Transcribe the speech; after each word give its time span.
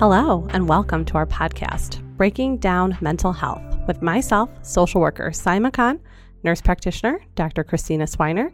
Hello, 0.00 0.48
and 0.52 0.66
welcome 0.66 1.04
to 1.04 1.18
our 1.18 1.26
podcast, 1.26 2.00
Breaking 2.16 2.56
Down 2.56 2.96
Mental 3.02 3.34
Health, 3.34 3.62
with 3.86 4.00
myself, 4.00 4.48
social 4.62 4.98
worker 4.98 5.30
Simon 5.30 5.72
Khan, 5.72 6.00
nurse 6.42 6.62
practitioner 6.62 7.20
Dr. 7.34 7.64
Christina 7.64 8.04
Swiner, 8.04 8.50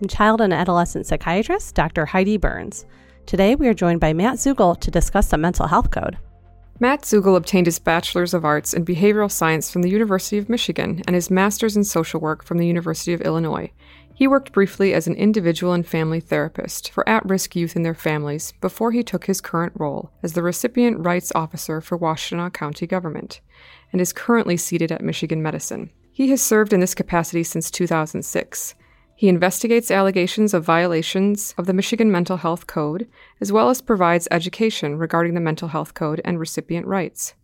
and 0.00 0.08
child 0.08 0.40
and 0.40 0.54
adolescent 0.54 1.04
psychiatrist 1.04 1.74
Dr. 1.74 2.06
Heidi 2.06 2.38
Burns. 2.38 2.86
Today, 3.26 3.56
we 3.56 3.68
are 3.68 3.74
joined 3.74 4.00
by 4.00 4.14
Matt 4.14 4.36
Zugel 4.36 4.80
to 4.80 4.90
discuss 4.90 5.28
the 5.28 5.36
mental 5.36 5.66
health 5.66 5.90
code. 5.90 6.16
Matt 6.80 7.02
Zugel 7.02 7.36
obtained 7.36 7.66
his 7.66 7.78
Bachelor's 7.78 8.32
of 8.32 8.46
Arts 8.46 8.72
in 8.72 8.86
Behavioral 8.86 9.30
Science 9.30 9.70
from 9.70 9.82
the 9.82 9.90
University 9.90 10.38
of 10.38 10.48
Michigan 10.48 11.02
and 11.06 11.14
his 11.14 11.30
Master's 11.30 11.76
in 11.76 11.84
Social 11.84 12.20
Work 12.20 12.42
from 12.42 12.56
the 12.56 12.66
University 12.66 13.12
of 13.12 13.20
Illinois. 13.20 13.70
He 14.16 14.26
worked 14.26 14.52
briefly 14.52 14.94
as 14.94 15.06
an 15.06 15.14
individual 15.14 15.74
and 15.74 15.86
family 15.86 16.20
therapist 16.20 16.90
for 16.90 17.06
at 17.06 17.26
risk 17.26 17.54
youth 17.54 17.76
and 17.76 17.84
their 17.84 17.92
families 17.92 18.54
before 18.62 18.90
he 18.90 19.02
took 19.02 19.26
his 19.26 19.42
current 19.42 19.74
role 19.76 20.10
as 20.22 20.32
the 20.32 20.42
Recipient 20.42 21.04
Rights 21.04 21.30
Officer 21.34 21.82
for 21.82 21.98
Washtenaw 21.98 22.50
County 22.54 22.86
Government, 22.86 23.42
and 23.92 24.00
is 24.00 24.14
currently 24.14 24.56
seated 24.56 24.90
at 24.90 25.04
Michigan 25.04 25.42
Medicine. 25.42 25.90
He 26.10 26.30
has 26.30 26.40
served 26.40 26.72
in 26.72 26.80
this 26.80 26.94
capacity 26.94 27.44
since 27.44 27.70
2006. 27.70 28.74
He 29.16 29.28
investigates 29.28 29.90
allegations 29.90 30.54
of 30.54 30.64
violations 30.64 31.54
of 31.58 31.66
the 31.66 31.74
Michigan 31.74 32.10
Mental 32.10 32.38
Health 32.38 32.66
Code, 32.66 33.06
as 33.42 33.52
well 33.52 33.68
as 33.68 33.82
provides 33.82 34.28
education 34.30 34.96
regarding 34.96 35.34
the 35.34 35.40
Mental 35.40 35.68
Health 35.68 35.92
Code 35.92 36.22
and 36.24 36.40
recipient 36.40 36.86
rights. 36.86 37.34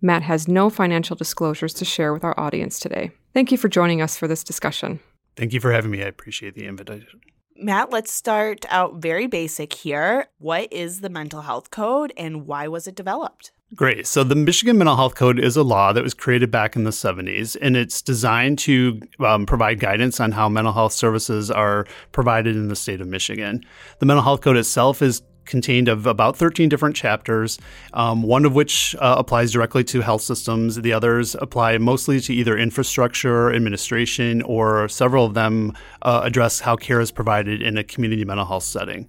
Matt 0.00 0.22
has 0.22 0.48
no 0.48 0.70
financial 0.70 1.16
disclosures 1.16 1.74
to 1.74 1.84
share 1.84 2.14
with 2.14 2.24
our 2.24 2.38
audience 2.40 2.80
today. 2.80 3.10
Thank 3.34 3.52
you 3.52 3.58
for 3.58 3.68
joining 3.68 4.00
us 4.00 4.16
for 4.16 4.26
this 4.26 4.42
discussion. 4.42 5.00
Thank 5.36 5.52
you 5.52 5.60
for 5.60 5.72
having 5.72 5.90
me. 5.90 6.02
I 6.02 6.06
appreciate 6.06 6.54
the 6.54 6.66
invitation. 6.66 7.20
Matt, 7.56 7.90
let's 7.90 8.12
start 8.12 8.64
out 8.68 8.96
very 8.96 9.26
basic 9.26 9.72
here. 9.72 10.26
What 10.38 10.72
is 10.72 11.00
the 11.00 11.08
mental 11.08 11.42
health 11.42 11.70
code 11.70 12.12
and 12.16 12.46
why 12.46 12.66
was 12.66 12.88
it 12.88 12.96
developed? 12.96 13.52
Great. 13.74 14.06
So, 14.06 14.22
the 14.22 14.36
Michigan 14.36 14.78
Mental 14.78 14.94
Health 14.94 15.16
Code 15.16 15.40
is 15.40 15.56
a 15.56 15.64
law 15.64 15.92
that 15.92 16.04
was 16.04 16.14
created 16.14 16.48
back 16.48 16.76
in 16.76 16.84
the 16.84 16.90
70s, 16.90 17.56
and 17.60 17.76
it's 17.76 18.02
designed 18.02 18.58
to 18.60 19.00
um, 19.18 19.46
provide 19.46 19.80
guidance 19.80 20.20
on 20.20 20.30
how 20.30 20.48
mental 20.48 20.72
health 20.72 20.92
services 20.92 21.50
are 21.50 21.84
provided 22.12 22.54
in 22.54 22.68
the 22.68 22.76
state 22.76 23.00
of 23.00 23.08
Michigan. 23.08 23.64
The 23.98 24.06
Mental 24.06 24.22
Health 24.22 24.42
Code 24.42 24.56
itself 24.56 25.02
is 25.02 25.22
contained 25.44 25.88
of 25.88 26.06
about 26.06 26.36
13 26.36 26.68
different 26.68 26.96
chapters, 26.96 27.58
um, 27.92 28.22
one 28.22 28.44
of 28.44 28.54
which 28.54 28.94
uh, 28.98 29.16
applies 29.18 29.52
directly 29.52 29.84
to 29.84 30.00
health 30.00 30.22
systems. 30.22 30.76
The 30.76 30.92
others 30.92 31.34
apply 31.36 31.78
mostly 31.78 32.20
to 32.20 32.34
either 32.34 32.56
infrastructure, 32.56 33.52
administration, 33.52 34.42
or 34.42 34.88
several 34.88 35.26
of 35.26 35.34
them 35.34 35.72
uh, 36.02 36.22
address 36.24 36.60
how 36.60 36.76
care 36.76 37.00
is 37.00 37.10
provided 37.10 37.62
in 37.62 37.78
a 37.78 37.84
community 37.84 38.24
mental 38.24 38.46
health 38.46 38.64
setting. 38.64 39.08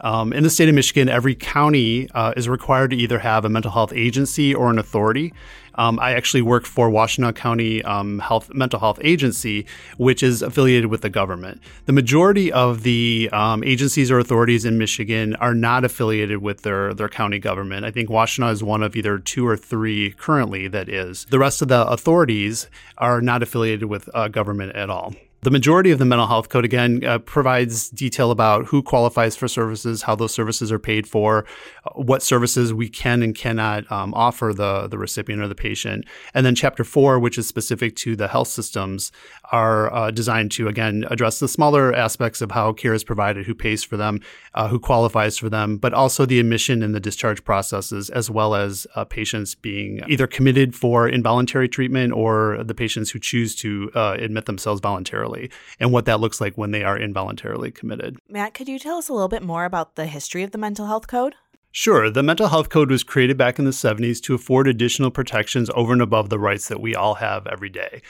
Um, 0.00 0.32
in 0.32 0.42
the 0.42 0.50
state 0.50 0.68
of 0.68 0.74
Michigan, 0.74 1.08
every 1.08 1.34
county 1.34 2.08
uh, 2.10 2.32
is 2.36 2.48
required 2.48 2.90
to 2.90 2.96
either 2.96 3.18
have 3.18 3.44
a 3.44 3.48
mental 3.48 3.70
health 3.70 3.92
agency 3.94 4.54
or 4.54 4.70
an 4.70 4.78
authority. 4.78 5.32
Um, 5.76 5.98
I 6.00 6.12
actually 6.12 6.42
work 6.42 6.64
for 6.64 6.90
Washtenaw 6.90 7.34
County 7.34 7.82
um, 7.84 8.18
Health 8.18 8.52
Mental 8.54 8.80
Health 8.80 8.98
Agency, 9.02 9.66
which 9.98 10.22
is 10.22 10.42
affiliated 10.42 10.86
with 10.86 11.02
the 11.02 11.10
government. 11.10 11.60
The 11.84 11.92
majority 11.92 12.50
of 12.50 12.82
the 12.82 13.28
um, 13.32 13.62
agencies 13.62 14.10
or 14.10 14.18
authorities 14.18 14.64
in 14.64 14.78
Michigan 14.78 15.36
are 15.36 15.54
not 15.54 15.84
affiliated 15.84 16.38
with 16.38 16.62
their 16.62 16.94
their 16.94 17.08
county 17.08 17.38
government. 17.38 17.84
I 17.84 17.90
think 17.90 18.08
Washtenaw 18.08 18.52
is 18.52 18.62
one 18.62 18.82
of 18.82 18.96
either 18.96 19.18
two 19.18 19.46
or 19.46 19.56
three 19.56 20.12
currently 20.12 20.68
that 20.68 20.88
is. 20.88 21.26
The 21.26 21.38
rest 21.38 21.62
of 21.62 21.68
the 21.68 21.86
authorities 21.86 22.68
are 22.98 23.20
not 23.20 23.42
affiliated 23.42 23.84
with 23.84 24.08
uh, 24.14 24.28
government 24.28 24.74
at 24.74 24.88
all. 24.88 25.14
The 25.42 25.50
majority 25.52 25.92
of 25.92 26.00
the 26.00 26.04
mental 26.04 26.26
health 26.26 26.48
code, 26.48 26.64
again, 26.64 27.04
uh, 27.04 27.18
provides 27.18 27.88
detail 27.90 28.32
about 28.32 28.66
who 28.66 28.82
qualifies 28.82 29.36
for 29.36 29.46
services, 29.46 30.02
how 30.02 30.16
those 30.16 30.34
services 30.34 30.72
are 30.72 30.78
paid 30.78 31.06
for, 31.06 31.44
uh, 31.84 31.90
what 31.90 32.22
services 32.22 32.74
we 32.74 32.88
can 32.88 33.22
and 33.22 33.32
cannot 33.32 33.90
um, 33.92 34.12
offer 34.14 34.52
the, 34.52 34.88
the 34.88 34.98
recipient 34.98 35.40
or 35.40 35.46
the 35.46 35.54
patient. 35.54 36.04
And 36.34 36.44
then 36.44 36.56
chapter 36.56 36.82
four, 36.82 37.20
which 37.20 37.38
is 37.38 37.46
specific 37.46 37.94
to 37.96 38.16
the 38.16 38.26
health 38.26 38.48
systems, 38.48 39.12
are 39.52 39.92
uh, 39.94 40.10
designed 40.10 40.50
to, 40.52 40.66
again, 40.66 41.04
address 41.10 41.38
the 41.38 41.48
smaller 41.48 41.94
aspects 41.94 42.40
of 42.40 42.50
how 42.50 42.72
care 42.72 42.94
is 42.94 43.04
provided, 43.04 43.46
who 43.46 43.54
pays 43.54 43.84
for 43.84 43.96
them, 43.96 44.20
uh, 44.54 44.66
who 44.66 44.80
qualifies 44.80 45.38
for 45.38 45.48
them, 45.48 45.76
but 45.76 45.94
also 45.94 46.26
the 46.26 46.40
admission 46.40 46.82
and 46.82 46.92
the 46.92 46.98
discharge 46.98 47.44
processes, 47.44 48.10
as 48.10 48.28
well 48.28 48.56
as 48.56 48.84
uh, 48.96 49.04
patients 49.04 49.54
being 49.54 50.00
either 50.08 50.26
committed 50.26 50.74
for 50.74 51.08
involuntary 51.08 51.68
treatment 51.68 52.12
or 52.12 52.64
the 52.64 52.74
patients 52.74 53.10
who 53.10 53.20
choose 53.20 53.54
to 53.54 53.92
uh, 53.94 54.16
admit 54.18 54.46
themselves 54.46 54.80
voluntarily 54.80 55.35
and 55.80 55.92
what 55.92 56.04
that 56.06 56.20
looks 56.20 56.40
like 56.40 56.56
when 56.56 56.70
they 56.70 56.84
are 56.84 56.98
involuntarily 56.98 57.70
committed. 57.70 58.18
Matt, 58.28 58.54
could 58.54 58.68
you 58.68 58.78
tell 58.78 58.98
us 58.98 59.08
a 59.08 59.12
little 59.12 59.28
bit 59.28 59.42
more 59.42 59.64
about 59.64 59.96
the 59.96 60.06
history 60.06 60.42
of 60.42 60.50
the 60.50 60.58
mental 60.58 60.86
health 60.86 61.06
code? 61.06 61.34
Sure. 61.72 62.08
The 62.08 62.22
Mental 62.22 62.48
Health 62.48 62.70
Code 62.70 62.90
was 62.90 63.02
created 63.02 63.36
back 63.36 63.58
in 63.58 63.66
the 63.66 63.70
70s 63.70 64.22
to 64.22 64.34
afford 64.34 64.66
additional 64.66 65.10
protections 65.10 65.68
over 65.74 65.92
and 65.92 66.00
above 66.00 66.30
the 66.30 66.38
rights 66.38 66.68
that 66.68 66.80
we 66.80 66.94
all 66.94 67.16
have 67.16 67.46
every 67.46 67.68
day. 67.68 68.00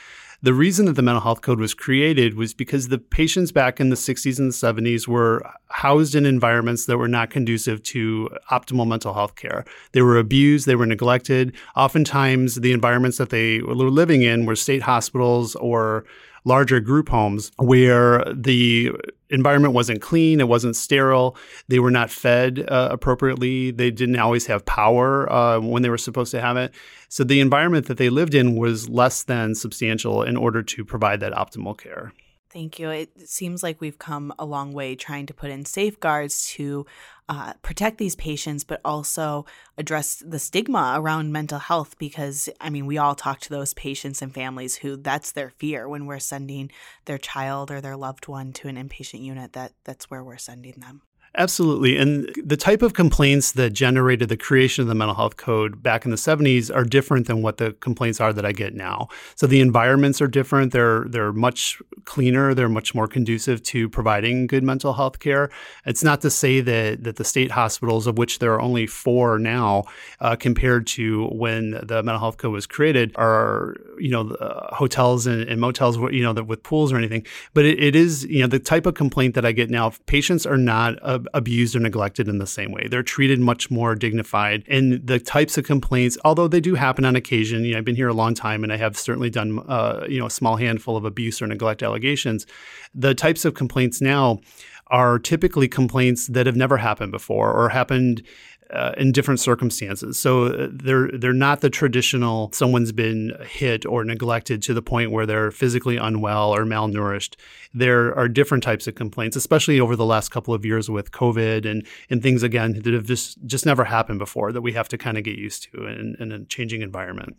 The 0.46 0.54
reason 0.54 0.86
that 0.86 0.92
the 0.92 1.02
Mental 1.02 1.22
Health 1.22 1.40
Code 1.40 1.58
was 1.58 1.74
created 1.74 2.36
was 2.36 2.54
because 2.54 2.86
the 2.86 2.98
patients 2.98 3.50
back 3.50 3.80
in 3.80 3.88
the 3.88 3.96
60s 3.96 4.38
and 4.38 4.52
the 4.52 4.54
70s 4.54 5.08
were 5.08 5.42
housed 5.70 6.14
in 6.14 6.24
environments 6.24 6.86
that 6.86 6.98
were 6.98 7.08
not 7.08 7.30
conducive 7.30 7.82
to 7.82 8.30
optimal 8.52 8.86
mental 8.86 9.12
health 9.12 9.34
care. 9.34 9.64
They 9.90 10.02
were 10.02 10.16
abused, 10.16 10.66
they 10.66 10.76
were 10.76 10.86
neglected. 10.86 11.52
Oftentimes, 11.74 12.54
the 12.60 12.70
environments 12.70 13.18
that 13.18 13.30
they 13.30 13.60
were 13.60 13.74
living 13.74 14.22
in 14.22 14.46
were 14.46 14.54
state 14.54 14.82
hospitals 14.82 15.56
or 15.56 16.04
larger 16.44 16.78
group 16.78 17.08
homes 17.08 17.50
where 17.56 18.22
the 18.32 18.92
environment 19.30 19.74
wasn't 19.74 20.00
clean, 20.00 20.40
it 20.40 20.48
wasn't 20.48 20.76
sterile, 20.76 21.36
they 21.68 21.78
were 21.78 21.90
not 21.90 22.10
fed 22.10 22.64
uh, 22.68 22.88
appropriately, 22.90 23.70
they 23.70 23.90
didn't 23.90 24.18
always 24.18 24.46
have 24.46 24.64
power 24.64 25.30
uh, 25.32 25.60
when 25.60 25.82
they 25.82 25.90
were 25.90 25.98
supposed 25.98 26.30
to 26.32 26.40
have 26.40 26.56
it. 26.56 26.72
So 27.08 27.24
the 27.24 27.40
environment 27.40 27.86
that 27.86 27.98
they 27.98 28.10
lived 28.10 28.34
in 28.34 28.56
was 28.56 28.88
less 28.88 29.22
than 29.22 29.54
substantial 29.54 30.22
in 30.22 30.36
order 30.36 30.62
to 30.62 30.84
provide 30.84 31.20
that 31.20 31.32
optimal 31.32 31.76
care. 31.76 32.12
Thank 32.50 32.78
you. 32.78 32.88
It 32.88 33.28
seems 33.28 33.62
like 33.62 33.82
we've 33.82 33.98
come 33.98 34.32
a 34.38 34.46
long 34.46 34.72
way 34.72 34.94
trying 34.94 35.26
to 35.26 35.34
put 35.34 35.50
in 35.50 35.66
safeguards 35.66 36.48
to 36.52 36.86
uh, 37.28 37.54
protect 37.62 37.98
these 37.98 38.14
patients, 38.14 38.64
but 38.64 38.80
also 38.84 39.46
address 39.76 40.22
the 40.26 40.38
stigma 40.38 40.94
around 40.96 41.32
mental 41.32 41.58
health. 41.58 41.98
Because, 41.98 42.48
I 42.60 42.70
mean, 42.70 42.86
we 42.86 42.98
all 42.98 43.14
talk 43.14 43.40
to 43.40 43.50
those 43.50 43.74
patients 43.74 44.22
and 44.22 44.32
families 44.32 44.76
who 44.76 44.96
that's 44.96 45.32
their 45.32 45.50
fear 45.50 45.88
when 45.88 46.06
we're 46.06 46.18
sending 46.18 46.70
their 47.06 47.18
child 47.18 47.70
or 47.70 47.80
their 47.80 47.96
loved 47.96 48.28
one 48.28 48.52
to 48.54 48.68
an 48.68 48.76
inpatient 48.76 49.22
unit, 49.22 49.52
that 49.54 49.72
that's 49.84 50.10
where 50.10 50.22
we're 50.22 50.38
sending 50.38 50.74
them. 50.78 51.02
Absolutely. 51.38 51.98
And 51.98 52.34
the 52.42 52.56
type 52.56 52.80
of 52.80 52.94
complaints 52.94 53.52
that 53.52 53.74
generated 53.74 54.30
the 54.30 54.38
creation 54.38 54.80
of 54.80 54.88
the 54.88 54.94
mental 54.94 55.14
health 55.14 55.36
code 55.36 55.82
back 55.82 56.06
in 56.06 56.10
the 56.10 56.16
70s 56.16 56.74
are 56.74 56.82
different 56.82 57.26
than 57.26 57.42
what 57.42 57.58
the 57.58 57.72
complaints 57.72 58.22
are 58.22 58.32
that 58.32 58.46
I 58.46 58.52
get 58.52 58.74
now. 58.74 59.08
So 59.34 59.46
the 59.46 59.60
environments 59.60 60.22
are 60.22 60.28
different. 60.28 60.72
They're 60.72 61.04
they're 61.08 61.34
much 61.34 61.80
cleaner, 62.06 62.54
they're 62.54 62.70
much 62.70 62.94
more 62.94 63.06
conducive 63.06 63.62
to 63.64 63.88
providing 63.90 64.46
good 64.46 64.62
mental 64.62 64.94
health 64.94 65.18
care. 65.18 65.50
It's 65.84 66.02
not 66.02 66.22
to 66.22 66.30
say 66.30 66.62
that 66.62 67.04
that 67.04 67.16
the 67.16 67.24
state 67.24 67.50
hospitals 67.50 68.06
of 68.06 68.16
which 68.16 68.38
there 68.38 68.54
are 68.54 68.60
only 68.60 68.86
4 68.86 69.38
now 69.38 69.84
uh, 70.20 70.36
compared 70.36 70.86
to 70.88 71.26
when 71.26 71.72
the 71.82 72.02
mental 72.02 72.18
health 72.18 72.38
code 72.38 72.52
was 72.52 72.66
created 72.66 73.12
are, 73.16 73.76
you 73.98 74.10
know, 74.10 74.30
uh, 74.36 74.74
hotels 74.74 75.26
and, 75.26 75.42
and, 75.42 75.60
motels 75.60 75.96
you 76.12 76.22
know 76.22 76.32
with 76.42 76.62
pools 76.62 76.92
or 76.92 76.96
anything, 76.96 77.26
but 77.52 77.64
it, 77.64 77.82
it 77.82 77.96
is, 77.96 78.24
you 78.24 78.40
know, 78.40 78.46
the 78.46 78.58
type 78.58 78.86
of 78.86 78.94
complaint 78.94 79.34
that 79.34 79.44
I 79.44 79.52
get 79.52 79.68
now 79.68 79.92
patients 80.06 80.46
are 80.46 80.56
not 80.56 80.98
uh, 81.02 81.18
abused 81.34 81.76
or 81.76 81.80
neglected 81.80 82.28
in 82.28 82.38
the 82.38 82.46
same 82.46 82.72
way. 82.72 82.86
They're 82.88 83.02
treated 83.02 83.40
much 83.40 83.70
more 83.70 83.94
dignified. 83.94 84.64
And 84.68 85.06
the 85.06 85.18
types 85.18 85.58
of 85.58 85.64
complaints, 85.64 86.18
although 86.24 86.48
they 86.48 86.60
do 86.60 86.74
happen 86.74 87.04
on 87.04 87.16
occasion, 87.16 87.64
you 87.64 87.72
know, 87.72 87.78
I've 87.78 87.84
been 87.84 87.96
here 87.96 88.08
a 88.08 88.14
long 88.14 88.34
time 88.34 88.62
and 88.62 88.72
I 88.72 88.76
have 88.76 88.96
certainly 88.96 89.30
done, 89.30 89.60
uh, 89.68 90.06
you 90.08 90.18
know, 90.18 90.26
a 90.26 90.30
small 90.30 90.56
handful 90.56 90.96
of 90.96 91.04
abuse 91.04 91.40
or 91.40 91.46
neglect 91.46 91.82
allegations. 91.82 92.46
The 92.94 93.14
types 93.14 93.44
of 93.44 93.54
complaints 93.54 94.00
now 94.00 94.40
are 94.88 95.18
typically 95.18 95.68
complaints 95.68 96.28
that 96.28 96.46
have 96.46 96.56
never 96.56 96.76
happened 96.76 97.10
before 97.10 97.52
or 97.52 97.68
happened 97.68 98.22
uh, 98.70 98.92
in 98.96 99.12
different 99.12 99.40
circumstances. 99.40 100.18
So 100.18 100.46
uh, 100.46 100.68
they're 100.70 101.08
they're 101.12 101.32
not 101.32 101.60
the 101.60 101.70
traditional 101.70 102.50
someone's 102.52 102.92
been 102.92 103.36
hit 103.48 103.86
or 103.86 104.04
neglected 104.04 104.62
to 104.62 104.74
the 104.74 104.82
point 104.82 105.10
where 105.10 105.26
they're 105.26 105.50
physically 105.50 105.96
unwell 105.96 106.54
or 106.54 106.64
malnourished. 106.64 107.36
There 107.72 108.16
are 108.16 108.28
different 108.28 108.64
types 108.64 108.86
of 108.86 108.94
complaints, 108.94 109.36
especially 109.36 109.78
over 109.78 109.96
the 109.96 110.04
last 110.04 110.30
couple 110.30 110.54
of 110.54 110.64
years 110.64 110.90
with 110.90 111.12
COVID 111.12 111.64
and 111.64 111.86
and 112.10 112.22
things 112.22 112.42
again 112.42 112.80
that 112.82 112.94
have 112.94 113.06
just 113.06 113.38
just 113.46 113.66
never 113.66 113.84
happened 113.84 114.18
before 114.18 114.52
that 114.52 114.62
we 114.62 114.72
have 114.72 114.88
to 114.88 114.98
kind 114.98 115.18
of 115.18 115.24
get 115.24 115.38
used 115.38 115.70
to 115.70 115.86
in, 115.86 116.16
in 116.18 116.32
a 116.32 116.44
changing 116.44 116.82
environment. 116.82 117.36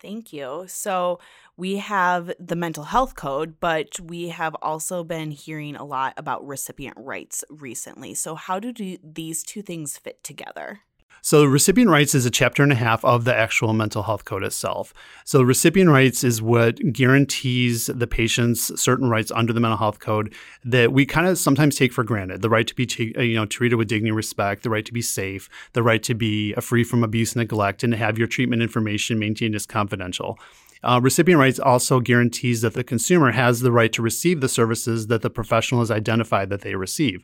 Thank 0.00 0.32
you. 0.32 0.64
So 0.66 1.20
we 1.60 1.76
have 1.76 2.32
the 2.40 2.56
mental 2.56 2.84
health 2.84 3.14
code, 3.14 3.56
but 3.60 4.00
we 4.00 4.28
have 4.28 4.56
also 4.62 5.04
been 5.04 5.30
hearing 5.30 5.76
a 5.76 5.84
lot 5.84 6.14
about 6.16 6.44
recipient 6.46 6.96
rights 6.96 7.44
recently. 7.50 8.14
So, 8.14 8.34
how 8.34 8.58
do 8.58 8.72
these 9.04 9.42
two 9.42 9.60
things 9.60 9.98
fit 9.98 10.24
together? 10.24 10.80
So, 11.20 11.44
recipient 11.44 11.90
rights 11.90 12.14
is 12.14 12.24
a 12.24 12.30
chapter 12.30 12.62
and 12.62 12.72
a 12.72 12.76
half 12.76 13.04
of 13.04 13.26
the 13.26 13.36
actual 13.36 13.74
mental 13.74 14.04
health 14.04 14.24
code 14.24 14.42
itself. 14.42 14.94
So, 15.26 15.42
recipient 15.42 15.90
rights 15.90 16.24
is 16.24 16.40
what 16.40 16.80
guarantees 16.94 17.88
the 17.88 18.06
patients 18.06 18.80
certain 18.80 19.10
rights 19.10 19.30
under 19.30 19.52
the 19.52 19.60
mental 19.60 19.76
health 19.76 20.00
code 20.00 20.34
that 20.64 20.94
we 20.94 21.04
kind 21.04 21.26
of 21.26 21.36
sometimes 21.36 21.76
take 21.76 21.92
for 21.92 22.04
granted. 22.04 22.40
The 22.40 22.48
right 22.48 22.66
to 22.66 22.74
be, 22.74 23.14
uh, 23.18 23.20
you 23.20 23.34
know, 23.34 23.44
treated 23.44 23.76
with 23.76 23.88
dignity 23.88 24.08
and 24.08 24.16
respect, 24.16 24.62
the 24.62 24.70
right 24.70 24.86
to 24.86 24.94
be 24.94 25.02
safe, 25.02 25.50
the 25.74 25.82
right 25.82 26.02
to 26.04 26.14
be 26.14 26.54
free 26.54 26.84
from 26.84 27.04
abuse, 27.04 27.34
and 27.34 27.40
neglect, 27.40 27.84
and 27.84 27.92
to 27.92 27.98
have 27.98 28.16
your 28.16 28.28
treatment 28.28 28.62
information 28.62 29.18
maintained 29.18 29.54
as 29.54 29.66
confidential. 29.66 30.38
Uh, 30.82 31.00
recipient 31.02 31.38
rights 31.38 31.58
also 31.58 32.00
guarantees 32.00 32.62
that 32.62 32.74
the 32.74 32.84
consumer 32.84 33.32
has 33.32 33.60
the 33.60 33.72
right 33.72 33.92
to 33.92 34.02
receive 34.02 34.40
the 34.40 34.48
services 34.48 35.08
that 35.08 35.22
the 35.22 35.30
professional 35.30 35.80
has 35.80 35.90
identified 35.90 36.48
that 36.48 36.62
they 36.62 36.74
receive. 36.74 37.22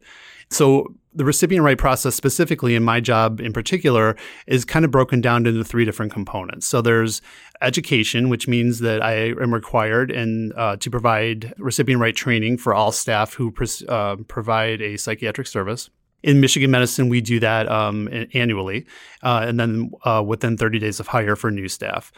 So 0.51 0.95
the 1.15 1.25
recipient 1.25 1.65
right 1.65 1.79
process 1.79 2.15
specifically 2.15 2.75
in 2.75 2.85
my 2.85 3.01
job 3.01 3.41
in 3.41 3.53
particular 3.53 4.17
is 4.47 4.65
kind 4.65 4.85
of 4.85 4.91
broken 4.91 5.21
down 5.21 5.47
into 5.47 5.65
three 5.65 5.85
different 5.85 6.13
components. 6.13 6.67
So 6.67 6.83
there's 6.83 7.23
education, 7.63 8.29
which 8.29 8.47
means 8.47 8.81
that 8.81 9.03
I 9.03 9.31
am 9.31 9.53
required 9.53 10.11
and 10.11 10.53
uh, 10.57 10.77
to 10.77 10.91
provide 10.91 11.55
recipient 11.59 12.01
right 12.01 12.15
training 12.15 12.59
for 12.59 12.75
all 12.75 12.93
staff 12.93 13.35
who 13.35 13.53
uh, 13.89 14.17
provide 14.29 14.83
a 14.83 14.97
psychiatric 14.97 15.47
service. 15.47 15.91
In 16.27 16.41
Michigan 16.41 16.73
medicine, 16.73 17.09
we 17.09 17.21
do 17.21 17.39
that 17.39 17.71
um, 17.71 18.09
annually, 18.35 18.85
uh, 19.23 19.45
and 19.47 19.61
then 19.61 19.93
uh, 20.05 20.23
within 20.27 20.57
30 20.57 20.81
days 20.81 20.99
of 20.99 21.07
hire 21.07 21.37
for 21.37 21.53
new 21.53 21.69
staff. 21.69 22.13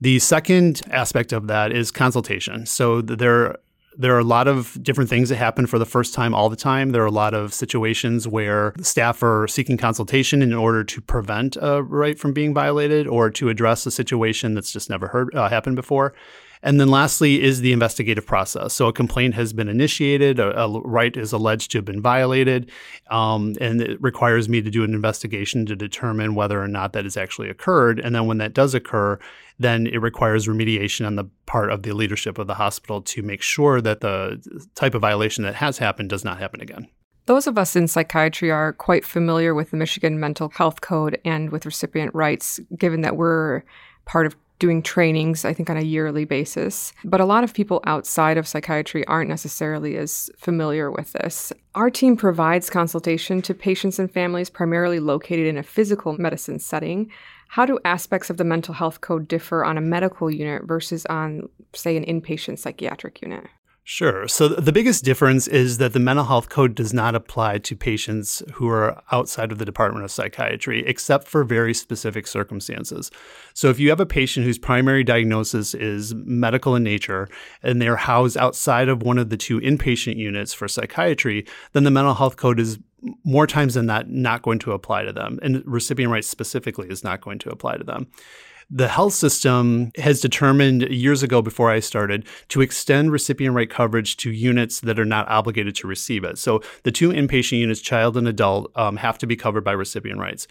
The 0.00 0.18
second 0.18 0.80
aspect 0.90 1.30
of 1.32 1.46
that 1.48 1.70
is 1.70 1.90
consultation. 1.90 2.64
So 2.64 3.02
there 3.02 3.56
there 3.98 4.14
are 4.16 4.20
a 4.20 4.24
lot 4.24 4.48
of 4.48 4.82
different 4.82 5.10
things 5.10 5.28
that 5.28 5.36
happen 5.36 5.66
for 5.66 5.78
the 5.78 5.84
first 5.84 6.14
time 6.14 6.34
all 6.34 6.48
the 6.48 6.56
time. 6.56 6.92
There 6.92 7.02
are 7.02 7.06
a 7.06 7.10
lot 7.10 7.34
of 7.34 7.52
situations 7.52 8.26
where 8.26 8.72
staff 8.80 9.22
are 9.22 9.46
seeking 9.46 9.76
consultation 9.76 10.40
in 10.40 10.54
order 10.54 10.84
to 10.84 11.00
prevent 11.02 11.58
a 11.60 11.82
right 11.82 12.18
from 12.18 12.32
being 12.32 12.54
violated 12.54 13.06
or 13.06 13.28
to 13.30 13.50
address 13.50 13.84
a 13.84 13.90
situation 13.90 14.54
that's 14.54 14.72
just 14.72 14.88
never 14.88 15.08
heard 15.08 15.34
uh, 15.34 15.50
happened 15.50 15.76
before. 15.76 16.14
And 16.62 16.78
then 16.78 16.88
lastly 16.88 17.42
is 17.42 17.60
the 17.60 17.72
investigative 17.72 18.26
process. 18.26 18.74
So 18.74 18.86
a 18.86 18.92
complaint 18.92 19.34
has 19.34 19.52
been 19.52 19.68
initiated, 19.68 20.38
a, 20.38 20.58
a 20.60 20.80
right 20.82 21.16
is 21.16 21.32
alleged 21.32 21.70
to 21.70 21.78
have 21.78 21.84
been 21.84 22.02
violated, 22.02 22.70
um, 23.10 23.54
and 23.60 23.80
it 23.80 24.00
requires 24.02 24.48
me 24.48 24.60
to 24.60 24.70
do 24.70 24.84
an 24.84 24.92
investigation 24.92 25.64
to 25.66 25.76
determine 25.76 26.34
whether 26.34 26.62
or 26.62 26.68
not 26.68 26.92
that 26.92 27.04
has 27.04 27.16
actually 27.16 27.48
occurred. 27.48 27.98
And 27.98 28.14
then 28.14 28.26
when 28.26 28.38
that 28.38 28.52
does 28.52 28.74
occur, 28.74 29.18
then 29.58 29.86
it 29.86 29.98
requires 29.98 30.46
remediation 30.46 31.06
on 31.06 31.16
the 31.16 31.24
part 31.46 31.70
of 31.70 31.82
the 31.82 31.92
leadership 31.92 32.38
of 32.38 32.46
the 32.46 32.54
hospital 32.54 33.00
to 33.02 33.22
make 33.22 33.42
sure 33.42 33.80
that 33.80 34.00
the 34.00 34.40
type 34.74 34.94
of 34.94 35.00
violation 35.00 35.44
that 35.44 35.54
has 35.54 35.78
happened 35.78 36.10
does 36.10 36.24
not 36.24 36.38
happen 36.38 36.60
again. 36.60 36.88
Those 37.26 37.46
of 37.46 37.56
us 37.58 37.76
in 37.76 37.86
psychiatry 37.86 38.50
are 38.50 38.72
quite 38.72 39.04
familiar 39.04 39.54
with 39.54 39.70
the 39.70 39.76
Michigan 39.76 40.18
Mental 40.18 40.48
Health 40.48 40.80
Code 40.80 41.20
and 41.24 41.50
with 41.50 41.64
recipient 41.64 42.14
rights, 42.14 42.58
given 42.76 43.02
that 43.02 43.16
we're 43.16 43.62
part 44.04 44.26
of 44.26 44.34
doing 44.60 44.82
trainings, 44.82 45.44
I 45.44 45.52
think, 45.52 45.68
on 45.68 45.76
a 45.76 45.82
yearly 45.82 46.24
basis. 46.24 46.92
But 47.02 47.20
a 47.20 47.24
lot 47.24 47.42
of 47.42 47.52
people 47.52 47.80
outside 47.84 48.38
of 48.38 48.46
psychiatry 48.46 49.04
aren't 49.08 49.28
necessarily 49.28 49.96
as 49.96 50.30
familiar 50.38 50.92
with 50.92 51.12
this. 51.14 51.52
Our 51.74 51.90
team 51.90 52.16
provides 52.16 52.70
consultation 52.70 53.42
to 53.42 53.54
patients 53.54 53.98
and 53.98 54.08
families 54.08 54.50
primarily 54.50 55.00
located 55.00 55.46
in 55.46 55.58
a 55.58 55.64
physical 55.64 56.16
medicine 56.20 56.60
setting. 56.60 57.10
How 57.48 57.66
do 57.66 57.80
aspects 57.84 58.30
of 58.30 58.36
the 58.36 58.44
mental 58.44 58.74
health 58.74 59.00
code 59.00 59.26
differ 59.26 59.64
on 59.64 59.76
a 59.76 59.80
medical 59.80 60.30
unit 60.30 60.62
versus 60.64 61.04
on, 61.06 61.48
say, 61.74 61.96
an 61.96 62.04
inpatient 62.04 62.60
psychiatric 62.60 63.20
unit? 63.22 63.48
Sure. 63.82 64.28
So 64.28 64.46
the 64.46 64.72
biggest 64.72 65.04
difference 65.04 65.48
is 65.48 65.78
that 65.78 65.94
the 65.94 65.98
mental 65.98 66.26
health 66.26 66.48
code 66.48 66.74
does 66.74 66.92
not 66.92 67.14
apply 67.14 67.58
to 67.58 67.74
patients 67.74 68.42
who 68.52 68.68
are 68.68 69.02
outside 69.10 69.50
of 69.50 69.58
the 69.58 69.64
Department 69.64 70.04
of 70.04 70.12
Psychiatry, 70.12 70.86
except 70.86 71.26
for 71.26 71.42
very 71.42 71.74
specific 71.74 72.26
circumstances. 72.26 73.10
So 73.54 73.68
if 73.68 73.80
you 73.80 73.88
have 73.88 73.98
a 73.98 74.06
patient 74.06 74.46
whose 74.46 74.58
primary 74.58 75.02
diagnosis 75.02 75.74
is 75.74 76.14
medical 76.14 76.76
in 76.76 76.84
nature 76.84 77.28
and 77.62 77.80
they're 77.80 77.96
housed 77.96 78.36
outside 78.36 78.88
of 78.88 79.02
one 79.02 79.18
of 79.18 79.30
the 79.30 79.36
two 79.36 79.58
inpatient 79.60 80.16
units 80.16 80.52
for 80.52 80.68
psychiatry, 80.68 81.46
then 81.72 81.84
the 81.84 81.90
mental 81.90 82.14
health 82.14 82.36
code 82.36 82.60
is 82.60 82.78
more 83.24 83.46
times 83.46 83.74
than 83.74 83.86
not 83.86 84.08
not 84.10 84.42
going 84.42 84.58
to 84.58 84.72
apply 84.72 85.04
to 85.04 85.12
them. 85.12 85.38
And 85.42 85.62
recipient 85.66 86.12
rights 86.12 86.28
specifically 86.28 86.88
is 86.88 87.02
not 87.02 87.22
going 87.22 87.38
to 87.40 87.50
apply 87.50 87.78
to 87.78 87.84
them 87.84 88.08
the 88.70 88.88
health 88.88 89.14
system 89.14 89.90
has 89.96 90.20
determined 90.20 90.82
years 90.82 91.22
ago 91.22 91.42
before 91.42 91.70
I 91.70 91.80
started 91.80 92.24
to 92.48 92.60
extend 92.60 93.10
recipient 93.10 93.54
right 93.54 93.68
coverage 93.68 94.16
to 94.18 94.30
units 94.30 94.80
that 94.80 94.98
are 94.98 95.04
not 95.04 95.28
obligated 95.28 95.74
to 95.76 95.88
receive 95.88 96.22
it. 96.22 96.38
So 96.38 96.62
the 96.84 96.92
two 96.92 97.10
inpatient 97.10 97.58
units, 97.58 97.80
child 97.80 98.16
and 98.16 98.28
adult, 98.28 98.70
um, 98.76 98.96
have 98.96 99.18
to 99.18 99.26
be 99.26 99.34
covered 99.36 99.64
by 99.64 99.72
recipient 99.72 100.20
rights. 100.20 100.46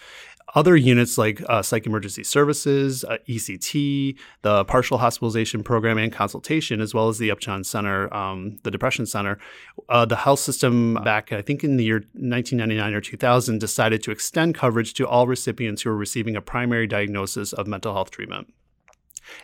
Other 0.55 0.75
units 0.75 1.17
like 1.17 1.41
uh, 1.47 1.61
psych 1.61 1.85
emergency 1.85 2.23
services, 2.23 3.03
uh, 3.03 3.17
ECT, 3.27 4.17
the 4.41 4.65
partial 4.65 4.97
hospitalization 4.97 5.63
program 5.63 5.97
and 5.97 6.11
consultation, 6.11 6.81
as 6.81 6.93
well 6.93 7.07
as 7.07 7.19
the 7.19 7.29
Upjohn 7.29 7.63
Center, 7.63 8.11
um, 8.13 8.57
the 8.63 8.71
Depression 8.71 9.05
Center, 9.05 9.37
uh, 9.89 10.05
the 10.05 10.15
health 10.15 10.39
system 10.39 10.95
back, 11.03 11.31
I 11.31 11.41
think 11.41 11.63
in 11.63 11.77
the 11.77 11.83
year 11.83 11.97
1999 12.13 12.93
or 12.93 13.01
2000, 13.01 13.59
decided 13.59 14.01
to 14.03 14.11
extend 14.11 14.55
coverage 14.55 14.93
to 14.95 15.07
all 15.07 15.27
recipients 15.27 15.83
who 15.83 15.91
are 15.91 15.97
receiving 15.97 16.35
a 16.35 16.41
primary 16.41 16.87
diagnosis 16.87 17.53
of 17.53 17.67
mental 17.67 17.93
health 17.93 18.11
treatment. 18.11 18.51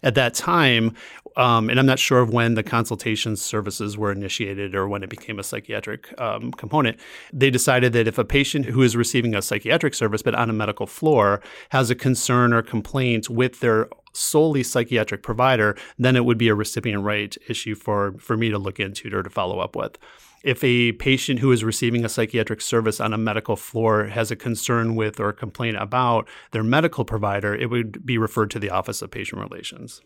At 0.04 0.16
that 0.16 0.34
time, 0.34 0.94
um, 1.38 1.70
and 1.70 1.80
I'm 1.80 1.86
not 1.86 2.00
sure 2.00 2.20
of 2.20 2.32
when 2.32 2.54
the 2.54 2.64
consultation 2.64 3.36
services 3.36 3.98
were 3.98 4.12
initiated 4.12 4.74
or 4.74 4.88
when 4.88 5.04
it 5.04 5.10
became 5.10 5.40
a 5.40 5.44
psychiatric 5.44 6.20
um, 6.20 6.52
component, 6.52 6.98
they 7.34 7.50
decided 7.50 7.94
that 7.94 8.08
if 8.08 8.18
a 8.18 8.24
patient 8.24 8.66
who 8.66 8.82
is 8.82 8.96
receiving 8.96 9.36
a 9.36 9.42
psychiatric 9.42 9.94
service 9.94 10.22
but 10.22 10.36
on 10.36 10.50
a 10.50 10.54
medical 10.54 10.88
floor 10.88 11.42
has 11.70 11.90
a 11.90 11.96
concern 11.96 12.54
or 12.54 12.62
complaint 12.62 13.30
with 13.30 13.60
their 13.60 13.90
solely 14.14 14.64
psychiatric 14.64 15.24
provider, 15.24 15.76
then 16.00 16.16
it 16.16 16.24
would 16.24 16.38
be 16.38 16.48
a 16.48 16.56
recipient 16.56 17.04
right 17.04 17.38
issue 17.50 17.76
for, 17.76 18.14
for 18.18 18.38
me 18.38 18.50
to 18.50 18.58
look 18.58 18.80
into 18.80 19.14
or 19.14 19.24
to 19.24 19.30
follow 19.30 19.60
up 19.60 19.76
with 19.76 19.98
if 20.46 20.64
a 20.64 20.92
patient 20.92 21.40
who 21.40 21.52
is 21.52 21.64
receiving 21.64 22.06
a 22.06 22.10
psychiatric 22.10 22.62
service 22.62 23.02
on 23.02 23.14
a 23.14 23.18
medical 23.18 23.56
floor 23.56 24.06
has 24.06 24.30
a 24.30 24.36
concern 24.36 24.96
with 24.96 25.20
or 25.20 25.34
complaint 25.34 25.76
about 25.78 26.30
their 26.52 26.62
medical 26.62 27.04
provider, 27.04 27.56
it 27.56 27.72
would 27.72 28.06
be 28.06 28.20
referred 28.20 28.52
to 28.52 28.60
the 28.60 28.70
Office 28.70 29.02
of 29.02 29.10
Patient 29.10 29.42
Relations. 29.42 30.02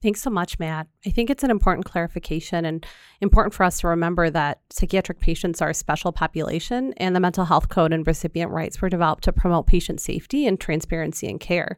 Thanks 0.00 0.22
so 0.22 0.30
much, 0.30 0.58
Matt. 0.58 0.88
I 1.04 1.10
think 1.10 1.28
it's 1.28 1.44
an 1.44 1.50
important 1.50 1.84
clarification 1.84 2.64
and 2.64 2.86
important 3.20 3.52
for 3.52 3.64
us 3.64 3.80
to 3.80 3.88
remember 3.88 4.30
that 4.30 4.62
psychiatric 4.70 5.20
patients 5.20 5.60
are 5.60 5.70
a 5.70 5.74
special 5.74 6.10
population, 6.10 6.94
and 6.96 7.14
the 7.14 7.20
mental 7.20 7.44
health 7.44 7.68
code 7.68 7.92
and 7.92 8.06
recipient 8.06 8.50
rights 8.50 8.80
were 8.80 8.88
developed 8.88 9.24
to 9.24 9.32
promote 9.32 9.66
patient 9.66 10.00
safety 10.00 10.46
and 10.46 10.58
transparency 10.58 11.28
in 11.28 11.38
care. 11.38 11.76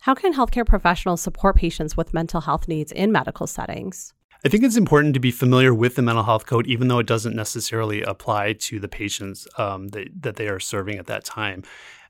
How 0.00 0.14
can 0.14 0.34
healthcare 0.34 0.66
professionals 0.66 1.20
support 1.20 1.54
patients 1.54 1.96
with 1.96 2.12
mental 2.12 2.40
health 2.40 2.66
needs 2.66 2.90
in 2.90 3.12
medical 3.12 3.46
settings? 3.46 4.12
I 4.46 4.48
think 4.48 4.62
it's 4.62 4.76
important 4.76 5.12
to 5.14 5.18
be 5.18 5.32
familiar 5.32 5.74
with 5.74 5.96
the 5.96 6.02
mental 6.02 6.22
health 6.22 6.46
code, 6.46 6.68
even 6.68 6.86
though 6.86 7.00
it 7.00 7.06
doesn't 7.08 7.34
necessarily 7.34 8.02
apply 8.02 8.52
to 8.52 8.78
the 8.78 8.86
patients 8.86 9.48
um, 9.58 9.88
that, 9.88 10.22
that 10.22 10.36
they 10.36 10.46
are 10.46 10.60
serving 10.60 10.98
at 10.98 11.06
that 11.06 11.24
time. 11.24 11.64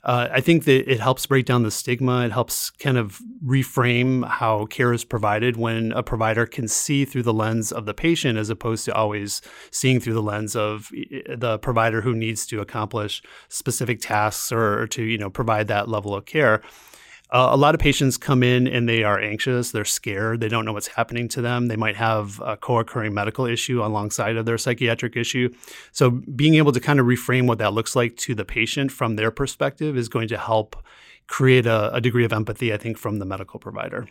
Uh, 0.04 0.28
I 0.30 0.42
think 0.42 0.64
that 0.64 0.92
it 0.92 1.00
helps 1.00 1.24
break 1.24 1.46
down 1.46 1.62
the 1.62 1.70
stigma. 1.70 2.26
It 2.26 2.32
helps 2.32 2.68
kind 2.68 2.98
of 2.98 3.22
reframe 3.42 4.28
how 4.28 4.66
care 4.66 4.92
is 4.92 5.02
provided 5.02 5.56
when 5.56 5.92
a 5.92 6.02
provider 6.02 6.44
can 6.44 6.68
see 6.68 7.06
through 7.06 7.22
the 7.22 7.32
lens 7.32 7.72
of 7.72 7.86
the 7.86 7.94
patient 7.94 8.36
as 8.36 8.50
opposed 8.50 8.84
to 8.84 8.94
always 8.94 9.40
seeing 9.70 9.98
through 9.98 10.12
the 10.12 10.20
lens 10.20 10.54
of 10.54 10.90
the 10.90 11.58
provider 11.62 12.02
who 12.02 12.14
needs 12.14 12.46
to 12.48 12.60
accomplish 12.60 13.22
specific 13.48 13.98
tasks 13.98 14.52
or 14.52 14.86
to 14.88 15.02
you 15.02 15.16
know 15.16 15.30
provide 15.30 15.68
that 15.68 15.88
level 15.88 16.14
of 16.14 16.26
care. 16.26 16.60
Uh, 17.30 17.48
a 17.50 17.56
lot 17.56 17.74
of 17.74 17.80
patients 17.80 18.16
come 18.16 18.42
in 18.42 18.68
and 18.68 18.88
they 18.88 19.02
are 19.02 19.18
anxious, 19.18 19.72
they're 19.72 19.84
scared, 19.84 20.40
they 20.40 20.48
don't 20.48 20.64
know 20.64 20.72
what's 20.72 20.86
happening 20.86 21.26
to 21.28 21.42
them. 21.42 21.66
They 21.66 21.76
might 21.76 21.96
have 21.96 22.40
a 22.44 22.56
co 22.56 22.78
occurring 22.78 23.14
medical 23.14 23.46
issue 23.46 23.82
alongside 23.82 24.36
of 24.36 24.46
their 24.46 24.58
psychiatric 24.58 25.16
issue. 25.16 25.52
So, 25.90 26.10
being 26.10 26.54
able 26.54 26.72
to 26.72 26.80
kind 26.80 27.00
of 27.00 27.06
reframe 27.06 27.46
what 27.46 27.58
that 27.58 27.72
looks 27.72 27.96
like 27.96 28.16
to 28.18 28.34
the 28.34 28.44
patient 28.44 28.92
from 28.92 29.16
their 29.16 29.30
perspective 29.30 29.96
is 29.96 30.08
going 30.08 30.28
to 30.28 30.38
help 30.38 30.76
create 31.26 31.66
a, 31.66 31.92
a 31.94 32.00
degree 32.00 32.24
of 32.24 32.32
empathy, 32.32 32.72
I 32.72 32.76
think, 32.76 32.96
from 32.96 33.18
the 33.18 33.24
medical 33.24 33.58
provider. 33.58 34.06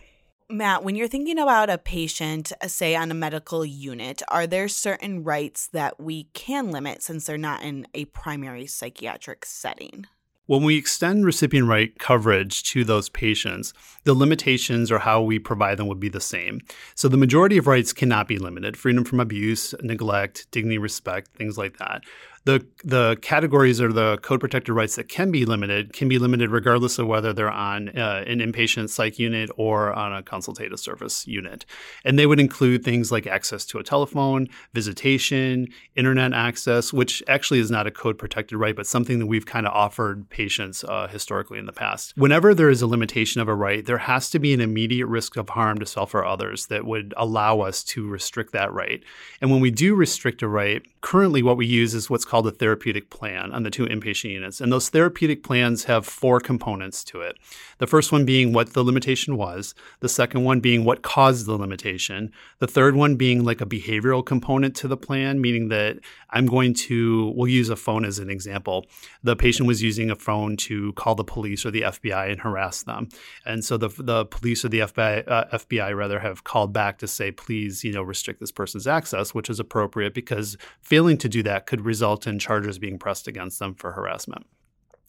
Matt, 0.47 0.83
when 0.83 0.95
you're 0.95 1.07
thinking 1.07 1.39
about 1.39 1.71
a 1.71 1.77
patient, 1.79 2.51
uh, 2.61 2.67
say 2.67 2.95
on 2.95 3.09
a 3.09 3.15
medical 3.15 3.65
unit, 3.65 4.21
are 4.27 4.45
there 4.45 4.67
certain 4.67 5.23
rights 5.23 5.67
that 5.67 5.99
we 5.99 6.25
can 6.33 6.69
limit 6.69 7.01
since 7.01 7.25
they're 7.25 7.37
not 7.37 7.63
in 7.63 7.87
a 7.95 8.05
primary 8.05 8.67
psychiatric 8.67 9.43
setting? 9.43 10.05
When 10.47 10.61
we 10.61 10.77
extend 10.77 11.25
recipient 11.25 11.67
right 11.67 11.97
coverage 11.97 12.61
to 12.65 12.83
those 12.83 13.09
patients, 13.09 13.73
the 14.03 14.13
limitations 14.13 14.91
or 14.91 14.99
how 14.99 15.23
we 15.23 15.39
provide 15.39 15.79
them 15.79 15.87
would 15.87 15.99
be 15.99 16.09
the 16.09 16.21
same. 16.21 16.61
So 16.93 17.07
the 17.07 17.17
majority 17.17 17.57
of 17.57 17.65
rights 17.65 17.93
cannot 17.93 18.27
be 18.27 18.37
limited 18.37 18.77
freedom 18.77 19.03
from 19.05 19.19
abuse, 19.19 19.73
neglect, 19.81 20.45
dignity, 20.51 20.77
respect, 20.77 21.31
things 21.35 21.57
like 21.57 21.77
that. 21.77 22.03
The 22.45 22.63
the 22.83 23.17
categories 23.21 23.81
or 23.81 23.91
the 23.91 24.17
code 24.21 24.39
protected 24.39 24.73
rights 24.73 24.95
that 24.95 25.09
can 25.09 25.31
be 25.31 25.45
limited 25.45 25.93
can 25.93 26.07
be 26.07 26.19
limited 26.19 26.51
regardless 26.51 26.99
of 26.99 27.07
whether 27.07 27.33
they're 27.33 27.49
on 27.49 27.89
uh, 27.97 28.23
an 28.27 28.39
inpatient 28.39 28.89
psych 28.89 29.17
unit 29.17 29.49
or 29.57 29.91
on 29.93 30.13
a 30.13 30.21
consultative 30.21 30.79
service 30.79 31.25
unit. 31.25 31.65
And 32.03 32.19
they 32.19 32.27
would 32.27 32.39
include 32.39 32.83
things 32.83 33.11
like 33.11 33.25
access 33.25 33.65
to 33.65 33.79
a 33.79 33.83
telephone, 33.83 34.47
visitation, 34.73 35.67
internet 35.95 36.33
access, 36.33 36.93
which 36.93 37.23
actually 37.27 37.59
is 37.59 37.71
not 37.71 37.87
a 37.87 37.91
code 37.91 38.19
protected 38.19 38.59
right, 38.59 38.75
but 38.75 38.85
something 38.85 39.17
that 39.17 39.25
we've 39.25 39.47
kind 39.47 39.65
of 39.65 39.73
offered 39.73 40.29
patients 40.29 40.83
uh, 40.83 41.07
historically 41.07 41.57
in 41.57 41.65
the 41.65 41.73
past. 41.73 42.13
Whenever 42.15 42.53
there 42.53 42.69
is 42.69 42.83
a 42.83 42.87
limitation 42.87 43.41
of 43.41 43.47
a 43.47 43.55
right, 43.55 43.83
there 43.85 43.97
has 43.97 44.29
to 44.29 44.37
be 44.37 44.53
an 44.53 44.61
immediate 44.61 45.07
risk 45.07 45.35
of 45.35 45.49
harm 45.49 45.79
to 45.79 45.85
self 45.87 46.13
or 46.13 46.23
others 46.23 46.67
that 46.67 46.85
would 46.85 47.13
allow 47.17 47.61
us 47.61 47.83
to 47.83 48.07
restrict 48.07 48.53
that 48.53 48.71
right. 48.71 49.03
And 49.41 49.49
when 49.49 49.61
we 49.61 49.71
do 49.71 49.95
restrict 49.95 50.43
a 50.43 50.47
right, 50.47 50.83
currently 51.01 51.41
what 51.41 51.57
we 51.57 51.65
use 51.65 51.95
is 51.95 52.07
what's 52.07 52.25
called 52.25 52.34
a 52.43 52.51
therapeutic 52.51 53.09
plan 53.09 53.51
on 53.51 53.63
the 53.63 53.69
two 53.69 53.85
inpatient 53.85 54.31
units. 54.31 54.59
And 54.59 54.71
those 54.71 54.89
therapeutic 54.89 55.43
plans 55.43 55.83
have 55.85 56.05
four 56.05 56.39
components 56.39 57.03
to 57.05 57.21
it. 57.21 57.37
The 57.77 57.87
first 57.87 58.11
one 58.11 58.25
being 58.25 58.53
what 58.53 58.73
the 58.73 58.83
limitation 58.83 59.37
was, 59.37 59.75
the 59.99 60.09
second 60.09 60.43
one 60.43 60.59
being 60.59 60.85
what 60.85 61.01
caused 61.01 61.45
the 61.45 61.57
limitation, 61.57 62.31
the 62.59 62.67
third 62.67 62.95
one 62.95 63.15
being 63.15 63.43
like 63.43 63.61
a 63.61 63.65
behavioral 63.65 64.25
component 64.25 64.75
to 64.77 64.87
the 64.87 64.97
plan, 64.97 65.39
meaning 65.39 65.69
that 65.69 65.99
I'm 66.29 66.45
going 66.45 66.73
to, 66.73 67.33
we'll 67.35 67.47
use 67.47 67.69
a 67.69 67.75
phone 67.75 68.05
as 68.05 68.19
an 68.19 68.29
example. 68.29 68.85
The 69.23 69.35
patient 69.35 69.67
was 69.67 69.81
using 69.83 70.09
a 70.09 70.15
phone 70.15 70.57
to 70.57 70.93
call 70.93 71.15
the 71.15 71.23
police 71.23 71.65
or 71.65 71.71
the 71.71 71.81
FBI 71.81 72.31
and 72.31 72.41
harass 72.41 72.83
them. 72.83 73.09
And 73.45 73.63
so 73.63 73.77
the, 73.77 73.89
the 73.89 74.25
police 74.25 74.65
or 74.65 74.69
the 74.69 74.79
FBI, 74.79 75.23
uh, 75.27 75.45
FBI 75.53 75.95
rather 75.95 76.19
have 76.19 76.43
called 76.43 76.73
back 76.73 76.97
to 76.99 77.07
say, 77.07 77.31
please, 77.31 77.83
you 77.83 77.93
know, 77.93 78.01
restrict 78.01 78.39
this 78.39 78.51
person's 78.51 78.87
access, 78.87 79.33
which 79.33 79.49
is 79.49 79.59
appropriate 79.59 80.13
because 80.13 80.57
failing 80.81 81.17
to 81.17 81.29
do 81.29 81.43
that 81.43 81.65
could 81.65 81.85
result 81.85 82.24
in 82.27 82.39
charges 82.39 82.79
being 82.79 82.99
pressed 82.99 83.27
against 83.27 83.59
them 83.59 83.75
for 83.75 83.91
harassment. 83.91 84.45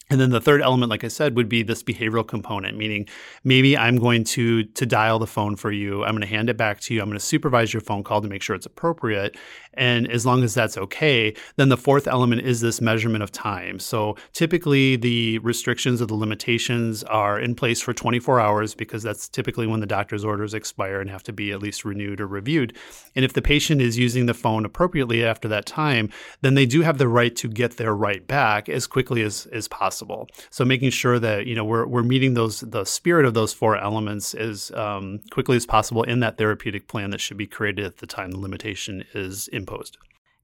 And 0.08 0.20
then 0.20 0.30
the 0.30 0.40
third 0.40 0.62
element, 0.62 0.88
like 0.88 1.02
I 1.02 1.08
said, 1.08 1.34
would 1.34 1.48
be 1.48 1.64
this 1.64 1.82
behavioral 1.82 2.26
component, 2.26 2.78
meaning 2.78 3.08
maybe 3.42 3.76
I'm 3.76 3.96
going 3.96 4.22
to 4.24 4.62
to 4.62 4.86
dial 4.86 5.18
the 5.18 5.26
phone 5.26 5.56
for 5.56 5.72
you. 5.72 6.04
I'm 6.04 6.12
going 6.12 6.20
to 6.20 6.28
hand 6.28 6.48
it 6.48 6.56
back 6.56 6.78
to 6.82 6.94
you. 6.94 7.00
I'm 7.00 7.08
going 7.08 7.18
to 7.18 7.24
supervise 7.24 7.74
your 7.74 7.80
phone 7.80 8.04
call 8.04 8.20
to 8.20 8.28
make 8.28 8.40
sure 8.40 8.54
it's 8.54 8.66
appropriate. 8.66 9.36
And 9.74 10.10
as 10.10 10.24
long 10.24 10.44
as 10.44 10.54
that's 10.54 10.78
okay, 10.78 11.34
then 11.56 11.70
the 11.70 11.76
fourth 11.76 12.06
element 12.06 12.42
is 12.42 12.60
this 12.60 12.80
measurement 12.80 13.24
of 13.24 13.32
time. 13.32 13.80
So 13.80 14.16
typically 14.32 14.94
the 14.94 15.38
restrictions 15.40 16.00
or 16.00 16.06
the 16.06 16.14
limitations 16.14 17.02
are 17.04 17.40
in 17.40 17.56
place 17.56 17.80
for 17.80 17.92
24 17.92 18.40
hours 18.40 18.74
because 18.74 19.02
that's 19.02 19.28
typically 19.28 19.66
when 19.66 19.80
the 19.80 19.86
doctor's 19.86 20.24
orders 20.24 20.54
expire 20.54 21.00
and 21.00 21.10
have 21.10 21.24
to 21.24 21.32
be 21.32 21.50
at 21.50 21.60
least 21.60 21.84
renewed 21.84 22.20
or 22.20 22.28
reviewed. 22.28 22.76
And 23.16 23.24
if 23.24 23.32
the 23.32 23.42
patient 23.42 23.82
is 23.82 23.98
using 23.98 24.26
the 24.26 24.34
phone 24.34 24.64
appropriately 24.64 25.24
after 25.24 25.48
that 25.48 25.66
time, 25.66 26.10
then 26.42 26.54
they 26.54 26.64
do 26.64 26.82
have 26.82 26.98
the 26.98 27.08
right 27.08 27.34
to 27.36 27.48
get 27.48 27.76
their 27.76 27.94
right 27.94 28.26
back 28.26 28.68
as 28.68 28.86
quickly 28.86 29.22
as, 29.22 29.46
as 29.46 29.66
possible 29.66 29.95
possible. 29.96 30.28
So 30.50 30.64
making 30.64 30.90
sure 30.90 31.18
that 31.18 31.46
you 31.46 31.54
know 31.54 31.64
we're 31.64 31.86
we're 31.86 32.02
meeting 32.02 32.34
those 32.34 32.60
the 32.60 32.84
spirit 32.84 33.24
of 33.24 33.34
those 33.34 33.52
four 33.52 33.76
elements 33.76 34.34
as 34.34 34.70
um, 34.72 35.20
quickly 35.30 35.56
as 35.56 35.66
possible 35.66 36.02
in 36.02 36.20
that 36.20 36.36
therapeutic 36.36 36.88
plan 36.88 37.10
that 37.10 37.20
should 37.20 37.36
be 37.36 37.46
created 37.46 37.84
at 37.84 37.98
the 37.98 38.06
time 38.06 38.30
the 38.30 38.38
limitation 38.38 39.04
is 39.14 39.48
imposed. 39.48 39.96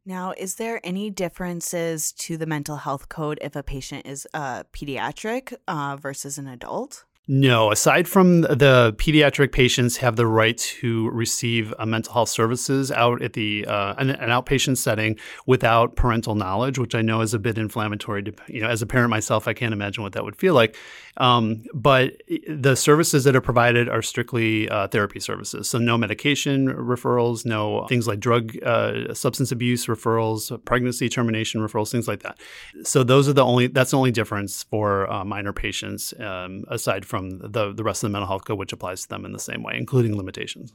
Now, 0.05 0.35
is 0.37 0.57
there 0.57 0.81
any 0.83 1.11
differences 1.11 2.13
to 2.13 2.37
the 2.37 2.47
mental 2.47 2.77
health 2.77 3.09
code 3.09 3.39
if 3.41 3.55
a 3.55 3.63
patient 3.63 4.05
is 4.05 4.27
a 4.35 4.65
pediatric 4.73 5.55
uh, 5.69 5.97
versus 5.97 6.39
an 6.39 6.49
adult? 6.49 7.05
No, 7.29 7.71
aside 7.71 8.09
from 8.09 8.41
the 8.41 8.97
pediatric 8.99 9.53
patients 9.53 9.99
have 9.99 10.17
the 10.17 10.27
right 10.27 10.59
to 10.59 11.09
receive 11.11 11.73
uh, 11.79 11.87
mental 11.87 12.13
health 12.15 12.31
services 12.31 12.91
out 12.91 13.23
at 13.23 13.35
the 13.35 13.65
uh, 13.65 13.95
an, 13.99 14.11
an, 14.11 14.29
outpatient 14.29 14.77
setting 14.77 15.17
without 15.47 15.95
parental 15.95 16.35
knowledge, 16.35 16.81
which 16.81 16.97
I 16.97 17.03
know 17.03 17.21
is 17.21 17.33
a 17.33 17.39
bit 17.39 17.59
inflammatory. 17.59 18.25
To, 18.25 18.33
you 18.49 18.61
know, 18.61 18.69
as 18.69 18.83
a 18.83 18.87
parent 18.87 19.11
myself, 19.11 19.47
I 19.47 19.53
can't 19.53 19.73
imagine 19.73 20.03
what 20.03 20.15
that 20.15 20.25
would 20.25 20.35
feel 20.35 20.55
like. 20.55 20.77
Um, 21.19 21.63
but 21.73 22.21
the 22.49 22.75
services 22.75 23.23
that 23.23 23.37
are 23.37 23.41
provided 23.41 23.89
are 23.89 24.03
strictly 24.03 24.69
uh, 24.69 24.89
therapy 24.89 25.21
services, 25.21 25.69
so 25.69 25.79
no 25.79 25.97
medication 25.97 26.69
referrals, 26.69 27.47
no 27.47 27.87
things 27.87 28.09
like 28.09 28.19
drug, 28.19 28.61
uh, 28.65 29.15
substance 29.15 29.53
abuse 29.53 29.87
referrals, 29.87 30.65
pregnancy 30.65 31.09
termination 31.09 31.61
referrals, 31.61 31.93
things 31.93 32.09
like 32.09 32.23
that. 32.25 32.41
So 32.83 33.05
those 33.05 33.29
are 33.29 33.35
the 33.35 33.45
only 33.45 33.69
that's 33.69 33.93
the 33.93 33.99
only 33.99 34.11
difference 34.11 34.65
for 34.65 35.09
uh, 35.09 35.25
minor 35.25 35.53
patients 35.53 36.15
um, 36.19 36.65
aside 36.69 37.05
from 37.05 37.12
the, 37.21 37.73
the 37.73 37.85
rest 37.85 38.03
of 38.03 38.09
the 38.09 38.13
mental 38.13 38.29
health 38.29 38.45
code, 38.45 38.59
which 38.59 38.73
applies 38.73 39.03
to 39.03 39.09
them 39.09 39.25
in 39.25 39.33
the 39.33 39.39
same 39.39 39.63
way, 39.63 39.75
including 39.77 40.17
limitations. 40.17 40.73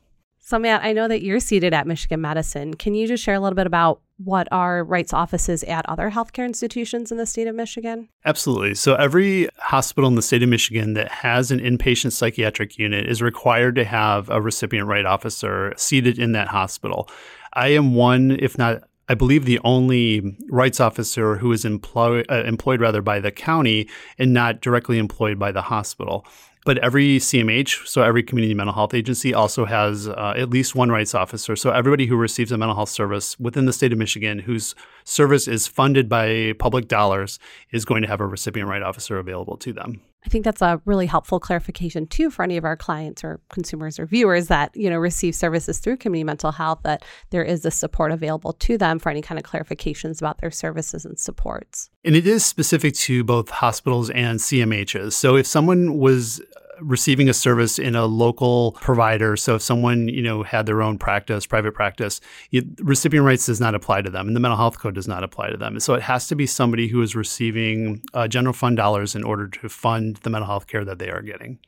So, 0.48 0.58
Matt, 0.58 0.82
I 0.82 0.94
know 0.94 1.10
that 1.10 1.24
you're 1.24 1.41
seated 1.41 1.74
at 1.74 1.88
Michigan 1.88 2.22
Medicine. 2.22 2.74
Can 2.75 2.94
you 2.96 3.06
just 3.06 3.22
share 3.22 3.36
a 3.36 3.39
little 3.41 3.58
bit 3.58 3.67
about 3.67 4.00
what 4.15 4.48
are 4.50 4.82
rights 4.82 5.12
offices 5.12 5.62
at 5.65 5.86
other 5.89 6.10
healthcare 6.10 6.46
institutions 6.46 7.12
in 7.12 7.17
the 7.17 7.25
state 7.25 7.48
of 7.48 7.56
Michigan? 7.56 8.08
Absolutely. 8.24 8.74
So, 8.75 8.96
every 8.96 9.50
hospital 9.58 10.08
in 10.08 10.15
the 10.15 10.22
state 10.22 10.44
of 10.44 10.48
Michigan 10.48 10.94
that 10.94 11.12
has 11.12 11.51
an 11.51 11.60
inpatient 11.60 12.13
psychiatric 12.13 12.77
unit 12.77 13.10
is 13.10 13.22
required 13.22 13.75
to 13.75 13.84
have 13.84 14.29
a 14.29 14.41
recipient 14.41 14.88
right 14.88 15.06
officer 15.06 15.74
seated 15.75 16.17
in 16.17 16.32
that 16.32 16.48
hospital. 16.48 17.10
I 17.51 17.70
am 17.70 17.94
one, 17.94 18.32
if 18.39 18.58
not 18.58 18.84
I 19.09 19.13
believe 19.13 19.45
the 19.45 19.59
only 19.63 20.37
rights 20.49 20.79
officer 20.79 21.37
who 21.37 21.51
is 21.51 21.65
uh, 21.65 21.69
employed 21.69 22.81
rather 22.81 23.01
by 23.01 23.19
the 23.19 23.31
county 23.31 23.87
and 24.17 24.33
not 24.33 24.61
directly 24.61 24.97
employed 24.97 25.39
by 25.39 25.51
the 25.51 25.61
hospital. 25.61 26.25
But 26.65 26.79
every 26.79 27.17
CMH, 27.17 27.87
so 27.87 28.01
every 28.01 28.23
community 28.23 28.53
mental 28.53 28.73
health 28.73 28.93
agency, 28.93 29.33
also 29.33 29.63
has 29.63 30.09
uh, 30.09 30.33
at 30.35 30.49
least 30.49 30.75
one 30.75 30.89
rights 30.89 31.15
officer. 31.15 31.55
So 31.55 31.71
everybody 31.71 32.07
who 32.07 32.17
receives 32.17 32.51
a 32.51 32.57
mental 32.57 32.75
health 32.75 32.89
service 32.89 33.39
within 33.39 33.65
the 33.65 33.71
state 33.71 33.93
of 33.93 33.97
Michigan, 33.97 34.39
whose 34.39 34.75
service 35.05 35.47
is 35.47 35.65
funded 35.65 36.09
by 36.09 36.53
public 36.59 36.89
dollars, 36.89 37.39
is 37.71 37.85
going 37.85 38.01
to 38.01 38.09
have 38.09 38.19
a 38.19 38.25
recipient 38.25 38.69
right 38.69 38.81
officer 38.81 39.17
available 39.17 39.55
to 39.55 39.71
them. 39.71 40.01
I 40.25 40.29
think 40.29 40.43
that's 40.43 40.62
a 40.62 40.81
really 40.86 41.05
helpful 41.05 41.39
clarification 41.39 42.07
too 42.07 42.29
for 42.29 42.43
any 42.43 42.57
of 42.57 42.65
our 42.65 42.75
clients 42.75 43.24
or 43.24 43.39
consumers 43.50 43.97
or 44.00 44.05
viewers 44.05 44.47
that 44.47 44.75
you 44.75 44.89
know 44.89 44.97
receive 44.97 45.36
services 45.36 45.79
through 45.79 45.97
community 45.97 46.24
mental 46.25 46.51
health 46.51 46.79
that 46.83 47.05
there 47.29 47.43
is 47.43 47.62
the 47.62 47.71
support 47.71 48.12
available 48.12 48.53
to 48.53 48.77
them 48.77 49.00
for 49.00 49.09
any 49.09 49.21
kind 49.21 49.39
of 49.39 49.45
clarifications 49.45 50.19
about 50.19 50.39
their 50.39 50.51
services 50.51 51.05
and 51.05 51.17
supports. 51.17 51.89
And 52.03 52.15
it 52.15 52.27
is 52.27 52.45
specific 52.45 52.95
to 52.95 53.24
both 53.24 53.50
hospitals 53.50 54.09
and 54.09 54.39
CMHs. 54.39 55.13
So 55.13 55.36
if 55.36 55.47
someone 55.47 55.97
was 55.97 56.41
receiving 56.81 57.29
a 57.29 57.34
service 57.34 57.79
in 57.79 57.96
a 57.96 58.05
local 58.05 58.74
provider. 58.74 59.36
So 59.36 59.55
if 59.55 59.62
someone 59.62 60.07
you 60.07 60.22
know 60.22 60.43
had 60.43 60.65
their 60.65 60.81
own 60.81 60.98
practice, 60.98 61.46
private 61.46 61.74
practice, 61.74 62.19
you, 62.51 62.63
recipient 62.79 63.25
rights 63.25 63.46
does 63.46 63.60
not 63.60 63.75
apply 63.75 64.01
to 64.01 64.10
them, 64.10 64.27
and 64.27 64.36
the 64.36 64.39
mental 64.39 64.57
health 64.57 64.79
code 64.79 64.96
does 64.96 65.07
not 65.07 65.24
apply 65.24 65.50
to 65.50 65.57
them. 65.57 65.79
So 65.79 65.93
it 65.93 66.03
has 66.03 66.27
to 66.27 66.36
be 66.36 66.46
somebody 66.46 66.88
who 66.88 67.01
is 67.01 67.15
receiving 67.15 68.01
uh, 68.13 68.27
general 68.27 68.53
fund 68.53 68.77
dollars 68.77 69.15
in 69.15 69.24
order 69.24 69.48
to 69.48 69.69
fund 69.69 70.17
the 70.17 70.29
mental 70.29 70.48
health 70.48 70.67
care 70.67 70.86
that 70.86 71.00
they 71.00 71.10
are 71.10 71.22
getting. 71.22 71.60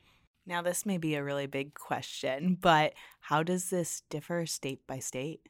Now, 0.46 0.62
this 0.62 0.84
may 0.84 0.98
be 0.98 1.14
a 1.14 1.22
really 1.22 1.46
big 1.46 1.74
question, 1.74 2.56
but 2.60 2.94
how 3.20 3.42
does 3.42 3.70
this 3.70 4.02
differ 4.10 4.46
state 4.46 4.84
by 4.86 4.98
state? 4.98 5.40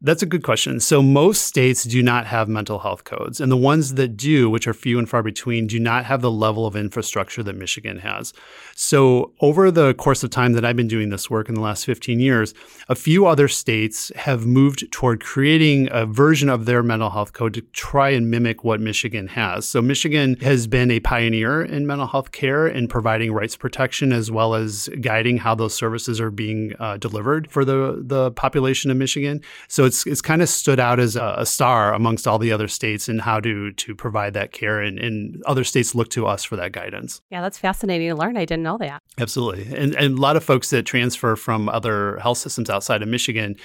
That's 0.00 0.22
a 0.22 0.26
good 0.26 0.44
question. 0.44 0.78
So, 0.78 1.02
most 1.02 1.42
states 1.42 1.82
do 1.82 2.04
not 2.04 2.24
have 2.26 2.48
mental 2.48 2.78
health 2.78 3.02
codes, 3.02 3.40
and 3.40 3.50
the 3.50 3.56
ones 3.56 3.94
that 3.94 4.16
do, 4.16 4.48
which 4.48 4.68
are 4.68 4.74
few 4.74 4.96
and 4.96 5.08
far 5.08 5.24
between, 5.24 5.66
do 5.66 5.80
not 5.80 6.04
have 6.04 6.22
the 6.22 6.30
level 6.30 6.66
of 6.66 6.76
infrastructure 6.76 7.42
that 7.42 7.56
Michigan 7.56 7.98
has. 7.98 8.32
So, 8.76 9.32
over 9.40 9.72
the 9.72 9.94
course 9.94 10.22
of 10.22 10.30
time 10.30 10.52
that 10.52 10.64
I've 10.64 10.76
been 10.76 10.86
doing 10.86 11.08
this 11.08 11.28
work 11.28 11.48
in 11.48 11.56
the 11.56 11.60
last 11.60 11.84
15 11.84 12.20
years, 12.20 12.54
a 12.88 12.94
few 12.94 13.26
other 13.26 13.48
states 13.48 14.12
have 14.14 14.46
moved 14.46 14.88
toward 14.92 15.20
creating 15.20 15.88
a 15.90 16.06
version 16.06 16.48
of 16.48 16.64
their 16.64 16.84
mental 16.84 17.10
health 17.10 17.32
code 17.32 17.54
to 17.54 17.62
try 17.72 18.10
and 18.10 18.30
mimic 18.30 18.62
what 18.62 18.80
Michigan 18.80 19.26
has. 19.26 19.68
So, 19.68 19.82
Michigan 19.82 20.36
has 20.42 20.68
been 20.68 20.92
a 20.92 21.00
pioneer 21.00 21.60
in 21.60 21.88
mental 21.88 22.06
health 22.06 22.30
care 22.30 22.68
and 22.68 22.88
providing 22.88 23.32
rights 23.32 23.56
protection 23.56 24.12
as 24.12 24.30
well 24.30 24.54
as 24.54 24.88
guiding 25.00 25.38
how 25.38 25.56
those 25.56 25.74
services 25.74 26.20
are 26.20 26.30
being 26.30 26.72
uh, 26.78 26.98
delivered 26.98 27.50
for 27.50 27.64
the, 27.64 28.00
the 28.06 28.30
population 28.30 28.92
of 28.92 28.96
Michigan. 28.96 29.40
So, 29.66 29.87
it's 29.88 30.06
it's 30.06 30.22
kind 30.22 30.40
of 30.40 30.48
stood 30.48 30.78
out 30.78 31.00
as 31.00 31.16
a, 31.16 31.34
a, 31.38 31.46
star 31.46 31.92
amongst 31.92 32.28
all 32.28 32.38
the 32.38 32.52
other 32.52 32.68
states 32.68 33.08
in 33.08 33.18
how 33.18 33.40
to 33.40 33.72
to 33.72 33.94
provide 33.94 34.34
that 34.34 34.52
care, 34.52 34.80
and, 34.80 34.98
and 35.00 35.42
other 35.46 35.64
states 35.64 35.94
look 35.94 36.10
to 36.10 36.26
us 36.26 36.44
for 36.44 36.54
that 36.54 36.70
guidance. 36.70 37.20
Yeah, 37.30 37.42
that's 37.42 37.58
fascinating 37.58 38.08
to 38.08 38.14
learn. 38.14 38.36
I 38.36 38.44
didn't 38.44 38.62
know 38.62 38.78
that. 38.78 39.02
Absolutely, 39.18 39.76
and 39.76 39.96
and 39.96 40.18
a 40.18 40.20
lot 40.20 40.36
of 40.36 40.44
folks 40.44 40.70
that 40.70 40.84
transfer 40.84 41.34
from 41.34 41.68
other 41.68 42.18
health 42.18 42.38
systems 42.38 42.70
outside 42.70 43.02
of 43.02 43.08
Michigan 43.08 43.56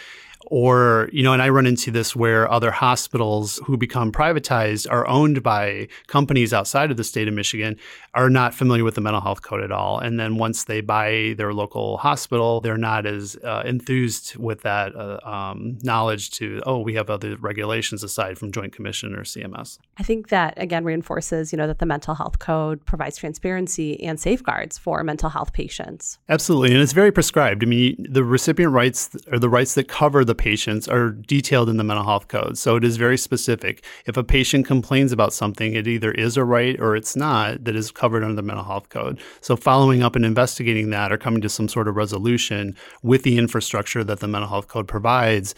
or, 0.48 1.10
you 1.12 1.24
know, 1.24 1.34
and 1.34 1.42
I 1.42 1.50
run 1.50 1.66
into 1.66 1.92
this 1.92 2.16
where 2.16 2.52
other 2.52 2.72
hospitals 2.72 3.60
who 3.66 3.78
become 3.78 4.12
privatized 4.12 4.88
are 4.90 5.08
owned 5.08 5.44
by 5.44 5.88
companies 6.08 6.54
outside 6.54 6.92
of 6.92 6.98
the 6.98 7.04
state 7.04 7.28
of 7.28 7.34
Michigan 7.34 7.78
are 8.14 8.30
not 8.30 8.54
familiar 8.54 8.84
with 8.84 8.96
the 8.96 9.02
mental 9.02 9.22
health 9.22 9.42
code 9.42 9.64
at 9.64 9.72
all. 9.72 10.00
And 10.00 10.20
then 10.20 10.38
once 10.38 10.66
they 10.66 10.82
buy 10.82 11.34
their 11.38 11.54
local 11.54 11.98
hospital, 11.98 12.62
they're 12.62 12.78
not 12.78 13.06
as 13.06 13.36
uh, 13.44 13.64
enthused 13.66 14.36
with 14.36 14.62
that 14.62 14.96
uh, 14.96 15.20
um, 15.24 15.78
knowledge 15.84 16.32
to, 16.32 16.62
oh, 16.66 16.80
we 16.80 16.94
have 16.96 17.10
other 17.10 17.36
regulations 17.38 18.04
aside 18.04 18.38
from 18.38 18.52
Joint 18.52 18.74
Commission 18.74 19.16
or 19.16 19.24
CMS. 19.24 19.80
I 19.98 20.04
think 20.04 20.30
that, 20.30 20.54
again, 20.58 20.84
reinforces, 20.84 21.52
you 21.52 21.58
know, 21.58 21.68
that 21.68 21.80
the 21.80 21.86
mental 21.86 22.16
health 22.16 22.40
code 22.40 22.86
provides 22.86 23.18
transparency 23.18 24.02
and 24.04 24.20
safeguards 24.20 24.78
for 24.78 25.04
mental 25.04 25.30
health 25.30 25.54
patients. 25.54 26.20
Absolutely. 26.30 26.74
And 26.74 26.82
it's 26.82 26.94
very 26.94 27.12
prescribed. 27.12 27.64
I 27.64 27.66
mean, 27.66 28.06
the 28.10 28.24
recipient 28.24 28.74
rights 28.74 29.10
or 29.32 29.40
the 29.40 29.50
rights 29.50 29.76
that 29.76 29.88
cover 29.88 30.24
the 30.24 30.33
the 30.34 30.44
patients 30.44 30.88
are 30.88 31.12
detailed 31.12 31.70
in 31.70 31.78
the 31.78 31.84
mental 31.84 32.04
health 32.04 32.28
code. 32.28 32.58
So 32.58 32.76
it 32.76 32.84
is 32.84 32.98
very 32.98 33.20
specific. 33.20 33.86
If 34.08 34.18
a 34.18 34.24
patient 34.24 34.66
complains 34.66 35.12
about 35.12 35.32
something, 35.32 35.76
it 35.76 35.88
either 35.88 36.12
is 36.12 36.38
a 36.38 36.44
right 36.44 36.80
or 36.80 36.96
it's 36.96 37.16
not 37.16 37.64
that 37.66 37.76
is 37.76 37.92
covered 37.92 38.24
under 38.24 38.36
the 38.36 38.42
mental 38.42 38.66
health 38.66 38.90
code. 38.90 39.22
So 39.42 39.56
following 39.56 40.02
up 40.02 40.16
and 40.16 40.26
investigating 40.26 40.90
that 40.90 41.12
or 41.12 41.18
coming 41.20 41.42
to 41.42 41.50
some 41.50 41.68
sort 41.68 41.88
of 41.88 41.96
resolution 41.96 42.76
with 43.04 43.22
the 43.22 43.38
infrastructure 43.38 44.04
that 44.04 44.22
the 44.22 44.28
mental 44.28 44.50
health 44.50 44.68
code 44.68 44.88
provides 44.88 45.54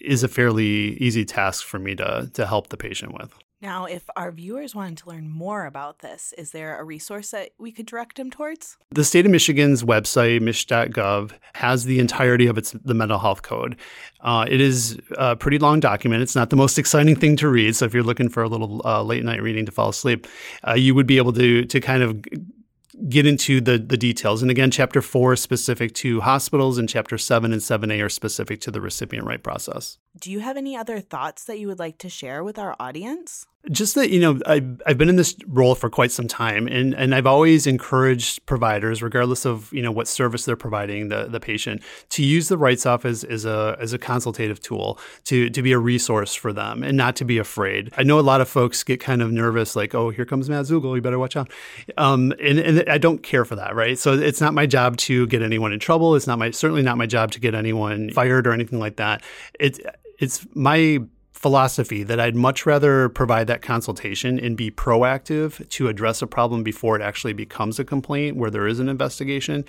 is 0.00 0.22
a 0.22 0.28
fairly 0.28 0.96
easy 0.96 1.26
task 1.26 1.66
for 1.66 1.78
me 1.78 1.94
to 1.96 2.30
to 2.32 2.46
help 2.46 2.68
the 2.68 2.76
patient 2.78 3.12
with. 3.12 3.34
Now, 3.66 3.86
if 3.86 4.08
our 4.14 4.30
viewers 4.30 4.76
wanted 4.76 4.98
to 4.98 5.08
learn 5.08 5.28
more 5.28 5.66
about 5.66 5.98
this, 5.98 6.32
is 6.38 6.52
there 6.52 6.78
a 6.78 6.84
resource 6.84 7.32
that 7.32 7.50
we 7.58 7.72
could 7.72 7.84
direct 7.84 8.16
them 8.16 8.30
towards? 8.30 8.76
The 8.92 9.02
state 9.02 9.26
of 9.26 9.32
Michigan's 9.32 9.82
website, 9.82 10.40
mich.gov, 10.40 11.32
has 11.54 11.84
the 11.84 11.98
entirety 11.98 12.46
of 12.46 12.56
its 12.56 12.70
the 12.84 12.94
mental 12.94 13.18
health 13.18 13.42
code. 13.42 13.74
Uh, 14.20 14.46
it 14.48 14.60
is 14.60 15.00
a 15.18 15.34
pretty 15.34 15.58
long 15.58 15.80
document. 15.80 16.22
It's 16.22 16.36
not 16.36 16.50
the 16.50 16.56
most 16.56 16.78
exciting 16.78 17.16
thing 17.16 17.34
to 17.38 17.48
read. 17.48 17.74
So 17.74 17.86
if 17.86 17.92
you're 17.92 18.04
looking 18.04 18.28
for 18.28 18.44
a 18.44 18.48
little 18.48 18.82
uh, 18.84 19.02
late 19.02 19.24
night 19.24 19.42
reading 19.42 19.66
to 19.66 19.72
fall 19.72 19.88
asleep, 19.88 20.28
uh, 20.64 20.74
you 20.74 20.94
would 20.94 21.08
be 21.08 21.16
able 21.16 21.32
to 21.32 21.64
to 21.64 21.80
kind 21.80 22.04
of 22.04 22.24
get 23.08 23.26
into 23.26 23.60
the 23.60 23.78
the 23.78 23.96
details. 23.96 24.42
And 24.42 24.50
again, 24.50 24.70
chapter 24.70 25.02
four 25.02 25.32
is 25.32 25.40
specific 25.40 25.92
to 25.94 26.20
hospitals, 26.20 26.78
and 26.78 26.88
chapter 26.88 27.18
seven 27.18 27.52
and 27.52 27.60
seven 27.60 27.90
A 27.90 28.00
are 28.00 28.08
specific 28.08 28.60
to 28.60 28.70
the 28.70 28.80
recipient 28.80 29.26
right 29.26 29.42
process. 29.42 29.98
Do 30.18 30.30
you 30.30 30.40
have 30.40 30.56
any 30.56 30.76
other 30.76 31.00
thoughts 31.00 31.44
that 31.44 31.58
you 31.58 31.66
would 31.66 31.78
like 31.78 31.98
to 31.98 32.08
share 32.08 32.42
with 32.42 32.58
our 32.58 32.74
audience? 32.78 33.46
Just 33.70 33.94
that 33.94 34.10
you 34.10 34.20
know 34.20 34.38
I've, 34.46 34.80
I've 34.86 34.98
been 34.98 35.08
in 35.08 35.16
this 35.16 35.36
role 35.46 35.74
for 35.74 35.90
quite 35.90 36.12
some 36.12 36.28
time 36.28 36.68
and, 36.68 36.94
and 36.94 37.14
i've 37.14 37.26
always 37.26 37.66
encouraged 37.66 38.44
providers 38.46 39.02
regardless 39.02 39.44
of 39.44 39.72
you 39.72 39.82
know 39.82 39.90
what 39.90 40.06
service 40.08 40.44
they're 40.44 40.56
providing 40.56 41.08
the, 41.08 41.24
the 41.24 41.40
patient 41.40 41.82
to 42.10 42.24
use 42.24 42.48
the 42.48 42.58
rights 42.58 42.86
office 42.86 43.24
as 43.24 43.44
a 43.44 43.76
as 43.80 43.92
a 43.92 43.98
consultative 43.98 44.60
tool 44.60 44.98
to 45.24 45.50
to 45.50 45.62
be 45.62 45.72
a 45.72 45.78
resource 45.78 46.34
for 46.34 46.52
them 46.52 46.82
and 46.82 46.96
not 46.96 47.16
to 47.16 47.24
be 47.24 47.38
afraid. 47.38 47.92
I 47.96 48.02
know 48.02 48.18
a 48.18 48.20
lot 48.20 48.40
of 48.40 48.48
folks 48.48 48.82
get 48.82 49.00
kind 49.00 49.22
of 49.22 49.32
nervous 49.32 49.74
like 49.74 49.94
oh 49.94 50.10
here 50.10 50.24
comes 50.24 50.48
matt 50.48 50.66
zugel 50.66 50.94
you 50.94 51.02
better 51.02 51.18
watch 51.18 51.36
out. 51.36 51.50
Um, 51.96 52.32
and, 52.40 52.58
and 52.58 52.88
i 52.88 52.98
don't 52.98 53.22
care 53.22 53.44
for 53.44 53.56
that 53.56 53.74
right? 53.74 53.98
So 53.98 54.12
it's 54.12 54.40
not 54.40 54.54
my 54.54 54.66
job 54.66 54.96
to 54.98 55.26
get 55.26 55.42
anyone 55.42 55.72
in 55.72 55.80
trouble. 55.80 56.14
It's 56.14 56.26
not 56.26 56.38
my 56.38 56.50
certainly 56.50 56.82
not 56.82 56.98
my 56.98 57.06
job 57.06 57.32
to 57.32 57.40
get 57.40 57.54
anyone 57.54 58.10
fired 58.10 58.46
or 58.46 58.52
anything 58.52 58.78
like 58.78 58.96
that. 58.96 59.22
It's 59.58 59.80
it's 60.18 60.46
my 60.54 61.00
philosophy 61.46 62.02
that 62.02 62.18
I'd 62.18 62.34
much 62.34 62.66
rather 62.66 63.08
provide 63.08 63.46
that 63.46 63.62
consultation 63.62 64.36
and 64.40 64.56
be 64.56 64.68
proactive 64.68 65.68
to 65.68 65.86
address 65.86 66.20
a 66.20 66.26
problem 66.26 66.64
before 66.64 66.96
it 66.96 67.02
actually 67.02 67.34
becomes 67.34 67.78
a 67.78 67.84
complaint 67.84 68.36
where 68.36 68.50
there 68.50 68.66
is 68.66 68.80
an 68.80 68.88
investigation. 68.88 69.64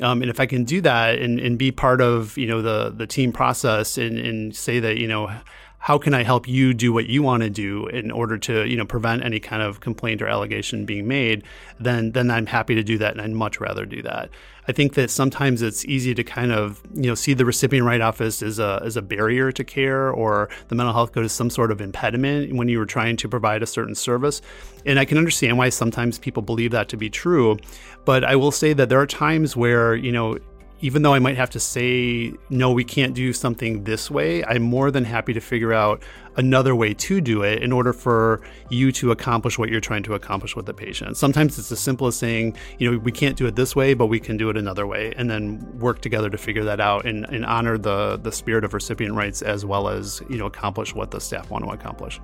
Um, 0.00 0.22
and 0.22 0.30
if 0.30 0.40
I 0.40 0.46
can 0.46 0.64
do 0.64 0.80
that 0.80 1.18
and, 1.18 1.38
and 1.38 1.58
be 1.58 1.70
part 1.70 2.00
of 2.00 2.38
you 2.38 2.46
know 2.46 2.62
the 2.62 2.88
the 2.96 3.06
team 3.06 3.30
process 3.30 3.98
and, 3.98 4.18
and 4.18 4.56
say 4.56 4.80
that 4.80 4.96
you 4.96 5.06
know 5.06 5.30
how 5.78 5.96
can 5.96 6.12
I 6.12 6.24
help 6.24 6.48
you 6.48 6.74
do 6.74 6.92
what 6.92 7.06
you 7.06 7.22
want 7.22 7.44
to 7.44 7.50
do 7.50 7.86
in 7.86 8.10
order 8.10 8.36
to 8.38 8.68
you 8.68 8.76
know 8.76 8.84
prevent 8.84 9.24
any 9.24 9.40
kind 9.40 9.62
of 9.62 9.80
complaint 9.80 10.20
or 10.20 10.26
allegation 10.26 10.84
being 10.84 11.06
made, 11.06 11.44
then 11.78 12.12
then 12.12 12.30
I'm 12.30 12.46
happy 12.46 12.74
to 12.74 12.82
do 12.82 12.98
that, 12.98 13.12
and 13.12 13.20
I'd 13.20 13.30
much 13.30 13.60
rather 13.60 13.86
do 13.86 14.02
that. 14.02 14.30
I 14.66 14.72
think 14.72 14.94
that 14.94 15.10
sometimes 15.10 15.62
it's 15.62 15.86
easy 15.86 16.14
to 16.14 16.22
kind 16.22 16.52
of 16.52 16.82
you 16.94 17.08
know 17.08 17.14
see 17.14 17.32
the 17.32 17.44
recipient 17.44 17.86
right 17.86 18.00
office 18.00 18.42
as 18.42 18.58
a 18.58 18.82
as 18.84 18.96
a 18.96 19.02
barrier 19.02 19.52
to 19.52 19.64
care, 19.64 20.10
or 20.10 20.48
the 20.66 20.74
mental 20.74 20.92
health 20.92 21.12
code 21.12 21.24
as 21.24 21.32
some 21.32 21.48
sort 21.48 21.70
of 21.70 21.80
impediment 21.80 22.54
when 22.54 22.68
you 22.68 22.78
were 22.78 22.86
trying 22.86 23.16
to 23.16 23.28
provide 23.28 23.62
a 23.62 23.66
certain 23.66 23.94
service, 23.94 24.42
and 24.84 24.98
I 24.98 25.04
can 25.04 25.16
understand 25.16 25.58
why 25.58 25.68
sometimes 25.68 26.18
people 26.18 26.42
believe 26.42 26.72
that 26.72 26.88
to 26.88 26.96
be 26.96 27.08
true, 27.08 27.56
but 28.04 28.24
I 28.24 28.34
will 28.36 28.52
say 28.52 28.72
that 28.72 28.88
there 28.88 29.00
are 29.00 29.06
times 29.06 29.56
where 29.56 29.94
you 29.94 30.10
know 30.10 30.38
even 30.80 31.02
though 31.02 31.14
I 31.14 31.18
might 31.18 31.36
have 31.36 31.50
to 31.50 31.60
say, 31.60 32.32
no, 32.50 32.72
we 32.72 32.84
can't 32.84 33.14
do 33.14 33.32
something 33.32 33.84
this 33.84 34.10
way, 34.10 34.44
I'm 34.44 34.62
more 34.62 34.90
than 34.90 35.04
happy 35.04 35.32
to 35.32 35.40
figure 35.40 35.72
out 35.72 36.02
another 36.36 36.74
way 36.74 36.94
to 36.94 37.20
do 37.20 37.42
it 37.42 37.62
in 37.62 37.72
order 37.72 37.92
for 37.92 38.40
you 38.68 38.92
to 38.92 39.10
accomplish 39.10 39.58
what 39.58 39.70
you're 39.70 39.80
trying 39.80 40.04
to 40.04 40.14
accomplish 40.14 40.54
with 40.54 40.66
the 40.66 40.74
patient. 40.74 41.16
Sometimes 41.16 41.58
it's 41.58 41.72
as 41.72 41.80
simple 41.80 42.06
as 42.06 42.16
saying, 42.16 42.56
you 42.78 42.90
know, 42.90 42.98
we 42.98 43.10
can't 43.10 43.36
do 43.36 43.46
it 43.46 43.56
this 43.56 43.74
way, 43.74 43.92
but 43.94 44.06
we 44.06 44.20
can 44.20 44.36
do 44.36 44.48
it 44.50 44.56
another 44.56 44.86
way, 44.86 45.12
and 45.16 45.28
then 45.28 45.78
work 45.80 46.00
together 46.00 46.30
to 46.30 46.38
figure 46.38 46.62
that 46.64 46.80
out 46.80 47.06
and, 47.06 47.24
and 47.26 47.44
honor 47.44 47.76
the, 47.76 48.18
the 48.22 48.30
spirit 48.30 48.62
of 48.64 48.72
recipient 48.72 49.14
rights 49.14 49.42
as 49.42 49.64
well 49.64 49.88
as, 49.88 50.22
you 50.30 50.38
know, 50.38 50.46
accomplish 50.46 50.94
what 50.94 51.10
the 51.10 51.20
staff 51.20 51.50
want 51.50 51.64
to 51.64 51.70
accomplish. 51.70 52.20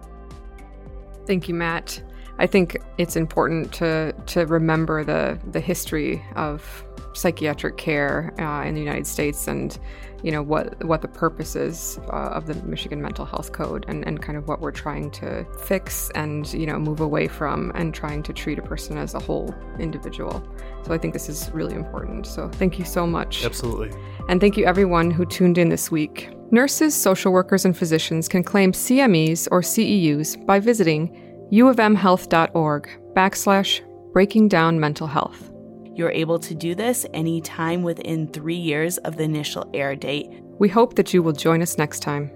Thank 1.26 1.49
you, 1.49 1.54
Matt. 1.54 2.00
I 2.38 2.46
think 2.46 2.76
it's 2.98 3.16
important 3.16 3.72
to 3.74 4.12
to 4.26 4.46
remember 4.46 5.04
the 5.04 5.38
the 5.52 5.60
history 5.60 6.24
of 6.34 6.84
psychiatric 7.12 7.76
care 7.76 8.34
uh, 8.40 8.66
in 8.66 8.74
the 8.74 8.80
United 8.80 9.06
States 9.06 9.46
and 9.46 9.78
you 10.24 10.32
know 10.32 10.42
what 10.42 10.82
what 10.84 11.02
the 11.02 11.08
purpose 11.08 11.54
is 11.54 12.00
uh, 12.08 12.30
of 12.32 12.46
the 12.46 12.54
Michigan 12.66 13.00
Mental 13.00 13.24
Health 13.24 13.52
Code 13.52 13.84
and, 13.88 14.04
and 14.06 14.20
kind 14.20 14.36
of 14.36 14.48
what 14.48 14.60
we're 14.60 14.72
trying 14.72 15.10
to 15.12 15.46
fix 15.64 16.10
and 16.14 16.52
you 16.52 16.66
know 16.66 16.78
move 16.78 17.00
away 17.00 17.28
from 17.28 17.70
and 17.74 17.94
trying 17.94 18.22
to 18.24 18.32
treat 18.32 18.58
a 18.58 18.62
person 18.62 18.96
as 18.98 19.14
a 19.14 19.20
whole 19.20 19.54
individual. 19.78 20.42
So 20.85 20.92
I 20.92 20.98
think 20.98 21.12
this 21.12 21.28
is 21.28 21.50
really 21.52 21.74
important. 21.74 22.26
So 22.26 22.48
thank 22.48 22.78
you 22.78 22.85
so 22.85 23.06
much. 23.06 23.44
Absolutely. 23.44 23.90
And 24.28 24.40
thank 24.40 24.56
you 24.56 24.64
everyone 24.64 25.11
who 25.11 25.24
tuned 25.26 25.59
in 25.59 25.68
this 25.68 25.90
week. 25.90 26.30
Nurses, 26.50 26.94
social 26.94 27.32
workers, 27.32 27.64
and 27.64 27.76
physicians 27.76 28.28
can 28.28 28.42
claim 28.42 28.72
CMEs 28.72 29.48
or 29.50 29.61
CEUs 29.61 30.44
by 30.46 30.59
visiting 30.59 31.23
uofmhealth.org 31.52 32.88
backslash 33.14 34.12
breaking 34.12 34.48
down 34.48 34.78
mental 34.78 35.07
health. 35.07 35.50
You're 35.94 36.11
able 36.11 36.38
to 36.40 36.54
do 36.54 36.74
this 36.74 37.07
anytime 37.14 37.83
within 37.83 38.26
three 38.28 38.54
years 38.54 38.98
of 38.98 39.16
the 39.16 39.24
initial 39.24 39.70
air 39.74 39.94
date. 39.94 40.28
We 40.59 40.68
hope 40.68 40.96
that 40.96 41.14
you 41.14 41.22
will 41.22 41.33
join 41.33 41.62
us 41.62 41.78
next 41.78 42.00
time. 42.00 42.30